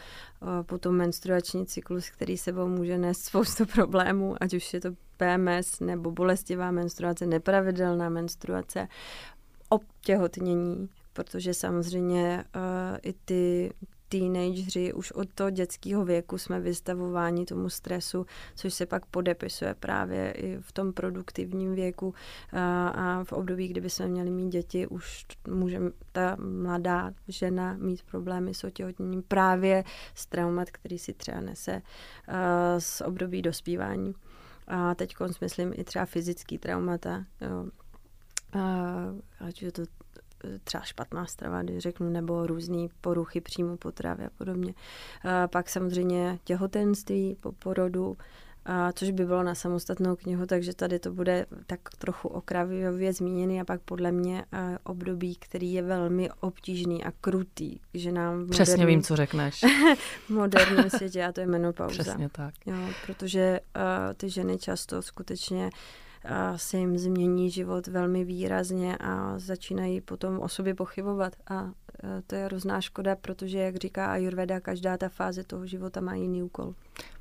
potom 0.62 0.96
menstruační 0.96 1.66
cyklus, 1.66 2.10
který 2.10 2.38
sebou 2.38 2.68
může 2.68 2.98
nést 2.98 3.24
spoustu 3.24 3.66
problémů, 3.66 4.34
ať 4.40 4.54
už 4.54 4.74
je 4.74 4.80
to 4.80 4.88
PMS 5.16 5.80
nebo 5.80 6.10
bolestivá 6.10 6.70
menstruace, 6.70 7.26
nepravidelná 7.26 8.08
menstruace, 8.08 8.88
obtěhotnění, 9.70 10.88
protože 11.12 11.54
samozřejmě 11.54 12.44
uh, 12.56 12.62
i 13.02 13.14
ty 13.24 13.72
teenageři 14.08 14.92
už 14.92 15.12
od 15.12 15.34
toho 15.34 15.50
dětského 15.50 16.04
věku 16.04 16.38
jsme 16.38 16.60
vystavováni 16.60 17.46
tomu 17.46 17.68
stresu, 17.68 18.26
což 18.54 18.74
se 18.74 18.86
pak 18.86 19.06
podepisuje 19.06 19.74
právě 19.74 20.32
i 20.32 20.58
v 20.60 20.72
tom 20.72 20.92
produktivním 20.92 21.74
věku 21.74 22.08
uh, 22.08 22.14
a 22.94 23.24
v 23.24 23.32
období, 23.32 23.68
kdyby 23.68 23.90
jsme 23.90 24.08
měli 24.08 24.30
mít 24.30 24.48
děti, 24.48 24.86
už 24.86 25.26
může 25.48 25.80
ta 26.12 26.36
mladá 26.40 27.12
žena 27.28 27.76
mít 27.78 28.02
problémy 28.02 28.54
s 28.54 28.64
otěhotněním 28.64 29.22
právě 29.22 29.84
s 30.14 30.26
traumat, 30.26 30.70
který 30.70 30.98
si 30.98 31.12
třeba 31.12 31.40
nese 31.40 31.82
uh, 32.28 32.34
z 32.78 33.00
období 33.00 33.42
dospívání. 33.42 34.14
A 34.66 34.94
teď 34.94 35.14
myslím 35.40 35.72
i 35.76 35.84
třeba 35.84 36.04
fyzický 36.04 36.58
traumata, 36.58 37.24
jo, 37.40 37.66
ať 39.40 39.62
je 39.62 39.72
to 39.72 39.82
e, 39.82 39.86
třeba 40.64 40.82
špatná 40.82 41.26
strava, 41.26 41.62
když 41.62 41.78
řeknu, 41.78 42.10
nebo 42.10 42.46
různé 42.46 42.88
poruchy 43.00 43.40
příjmu 43.40 43.76
potravy 43.76 44.24
a 44.24 44.30
podobně. 44.38 44.74
A 45.24 45.48
pak 45.48 45.68
samozřejmě 45.68 46.38
těhotenství 46.44 47.36
po 47.40 47.52
porodu, 47.52 48.16
a 48.64 48.92
což 48.92 49.10
by 49.10 49.24
bylo 49.24 49.42
na 49.42 49.54
samostatnou 49.54 50.16
knihu, 50.16 50.46
takže 50.46 50.74
tady 50.74 50.98
to 50.98 51.12
bude 51.12 51.46
tak 51.66 51.80
trochu 51.98 52.28
okrajově 52.28 53.12
zmíněný 53.12 53.60
a 53.60 53.64
pak 53.64 53.80
podle 53.80 54.12
mě 54.12 54.44
e, 54.52 54.78
období, 54.84 55.36
který 55.36 55.72
je 55.72 55.82
velmi 55.82 56.30
obtížný 56.40 57.04
a 57.04 57.12
krutý, 57.20 57.78
že 57.94 58.12
nám... 58.12 58.46
Přesně 58.46 58.72
moderním, 58.72 58.96
vím, 58.96 59.02
co 59.02 59.16
řekneš. 59.16 59.64
v 60.26 60.30
moderním 60.30 60.90
světě 60.90 61.24
a 61.24 61.32
to 61.32 61.40
je 61.40 61.46
menopauza. 61.46 62.02
Přesně 62.02 62.28
tak. 62.28 62.54
Jo, 62.66 62.76
protože 63.06 63.60
uh, 63.76 63.82
ty 64.16 64.30
ženy 64.30 64.58
často 64.58 65.02
skutečně 65.02 65.64
uh, 65.64 65.70
se 66.56 66.76
jim 66.76 66.98
změní 66.98 67.50
život 67.50 67.86
velmi 67.86 68.24
výrazně 68.24 68.96
a 68.96 69.38
začínají 69.38 70.00
potom 70.00 70.40
o 70.40 70.48
sobě 70.48 70.74
pochybovat. 70.74 71.32
A 71.50 71.70
to 72.26 72.34
je 72.34 72.44
hrozná 72.44 72.80
škoda, 72.80 73.16
protože, 73.16 73.58
jak 73.58 73.76
říká 73.76 74.06
Ayurveda, 74.06 74.60
každá 74.60 74.96
ta 74.96 75.08
fáze 75.08 75.44
toho 75.44 75.66
života 75.66 76.00
má 76.00 76.14
jiný 76.14 76.42
úkol. 76.42 76.74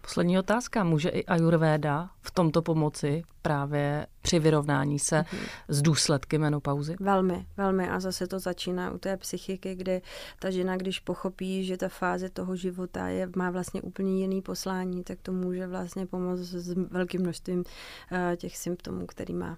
Poslední 0.09 0.39
otázka. 0.39 0.83
Může 0.83 1.09
i 1.09 1.25
Ayurveda 1.25 2.09
v 2.21 2.31
tomto 2.31 2.61
pomoci 2.61 3.23
právě 3.41 4.07
při 4.21 4.39
vyrovnání 4.39 4.99
se 4.99 5.19
mm-hmm. 5.21 5.47
s 5.67 5.81
důsledky 5.81 6.37
menopauzy? 6.37 6.95
Velmi, 6.99 7.45
velmi. 7.57 7.89
A 7.89 7.99
zase 7.99 8.27
to 8.27 8.39
začíná 8.39 8.91
u 8.91 8.97
té 8.97 9.17
psychiky, 9.17 9.75
kdy 9.75 10.01
ta 10.39 10.49
žena, 10.51 10.77
když 10.77 10.99
pochopí, 10.99 11.65
že 11.65 11.77
ta 11.77 11.89
fáze 11.89 12.29
toho 12.29 12.55
života 12.55 13.07
je, 13.07 13.29
má 13.35 13.51
vlastně 13.51 13.81
úplně 13.81 14.21
jiný 14.21 14.41
poslání, 14.41 15.03
tak 15.03 15.19
to 15.21 15.31
může 15.31 15.67
vlastně 15.67 16.05
pomoct 16.05 16.39
s 16.39 16.75
velkým 16.91 17.21
množstvím 17.21 17.59
uh, 17.59 18.35
těch 18.35 18.57
symptomů, 18.57 19.05
který 19.05 19.33
má. 19.33 19.57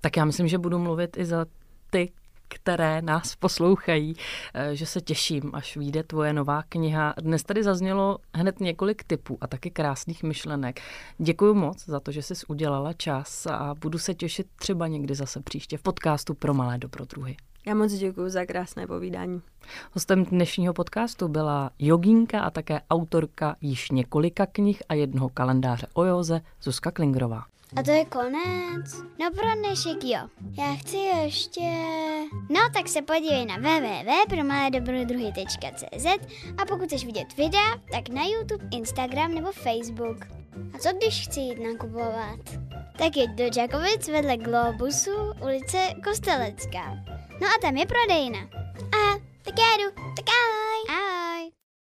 Tak 0.00 0.16
já 0.16 0.24
myslím, 0.24 0.48
že 0.48 0.58
budu 0.58 0.78
mluvit 0.78 1.16
i 1.16 1.24
za 1.24 1.46
ty, 1.90 2.12
které 2.48 3.02
nás 3.02 3.36
poslouchají, 3.36 4.16
eh, 4.54 4.76
že 4.76 4.86
se 4.86 5.00
těším, 5.00 5.50
až 5.52 5.76
vyjde 5.76 6.02
tvoje 6.02 6.32
nová 6.32 6.62
kniha. 6.62 7.14
Dnes 7.20 7.42
tady 7.42 7.62
zaznělo 7.62 8.18
hned 8.34 8.60
několik 8.60 9.04
typů 9.04 9.38
a 9.40 9.46
taky 9.46 9.70
krásných 9.70 10.22
myšlenek. 10.22 10.80
Děkuji 11.18 11.54
moc 11.54 11.86
za 11.86 12.00
to, 12.00 12.12
že 12.12 12.22
jsi 12.22 12.34
udělala 12.48 12.92
čas 12.92 13.46
a 13.46 13.74
budu 13.80 13.98
se 13.98 14.14
těšit 14.14 14.46
třeba 14.56 14.86
někdy 14.86 15.14
zase 15.14 15.40
příště 15.40 15.78
v 15.78 15.82
podcastu 15.82 16.34
pro 16.34 16.54
malé 16.54 16.78
dobrodruhy. 16.78 17.36
Já 17.66 17.74
moc 17.74 17.92
děkuji 17.92 18.30
za 18.30 18.46
krásné 18.46 18.86
povídání. 18.86 19.42
Hostem 19.92 20.24
dnešního 20.24 20.74
podcastu 20.74 21.28
byla 21.28 21.70
jogínka 21.78 22.40
a 22.40 22.50
také 22.50 22.80
autorka 22.90 23.56
již 23.60 23.90
několika 23.90 24.46
knih 24.46 24.82
a 24.88 24.94
jednoho 24.94 25.28
kalendáře 25.28 25.86
o 25.94 26.04
józe 26.04 26.40
Zuzka 26.62 26.90
Klingrová. 26.90 27.44
A 27.76 27.82
to 27.82 27.90
je 27.90 28.04
konec. 28.04 29.02
No 29.18 29.30
pro 29.30 29.54
dnešek 29.54 30.04
jo. 30.04 30.28
Já 30.58 30.74
chci 30.74 30.96
ještě... 30.96 31.60
No 32.50 32.60
tak 32.74 32.88
se 32.88 33.02
podívej 33.02 33.46
na 33.46 33.56
www.promaledobrodruhy.cz 33.56 36.06
a 36.58 36.64
pokud 36.68 36.86
chceš 36.86 37.04
vidět 37.04 37.36
videa, 37.36 37.74
tak 37.92 38.08
na 38.08 38.22
YouTube, 38.24 38.68
Instagram 38.70 39.34
nebo 39.34 39.52
Facebook. 39.52 40.16
A 40.74 40.78
co 40.78 40.92
když 40.92 41.28
chci 41.28 41.40
jít 41.40 41.60
nakupovat? 41.60 42.40
Tak 42.98 43.16
jeď 43.16 43.30
do 43.30 43.50
Čakovic 43.50 44.08
vedle 44.08 44.36
Globusu, 44.36 45.32
ulice 45.42 45.78
Kostelecká. 46.04 46.96
No 47.40 47.46
a 47.46 47.58
tam 47.62 47.76
je 47.76 47.86
prodejna. 47.86 48.40
A 48.82 49.18
tak 49.42 49.54
já 49.58 49.76
jdu, 49.76 49.90
tak 49.94 50.24
ahoj. 50.28 50.78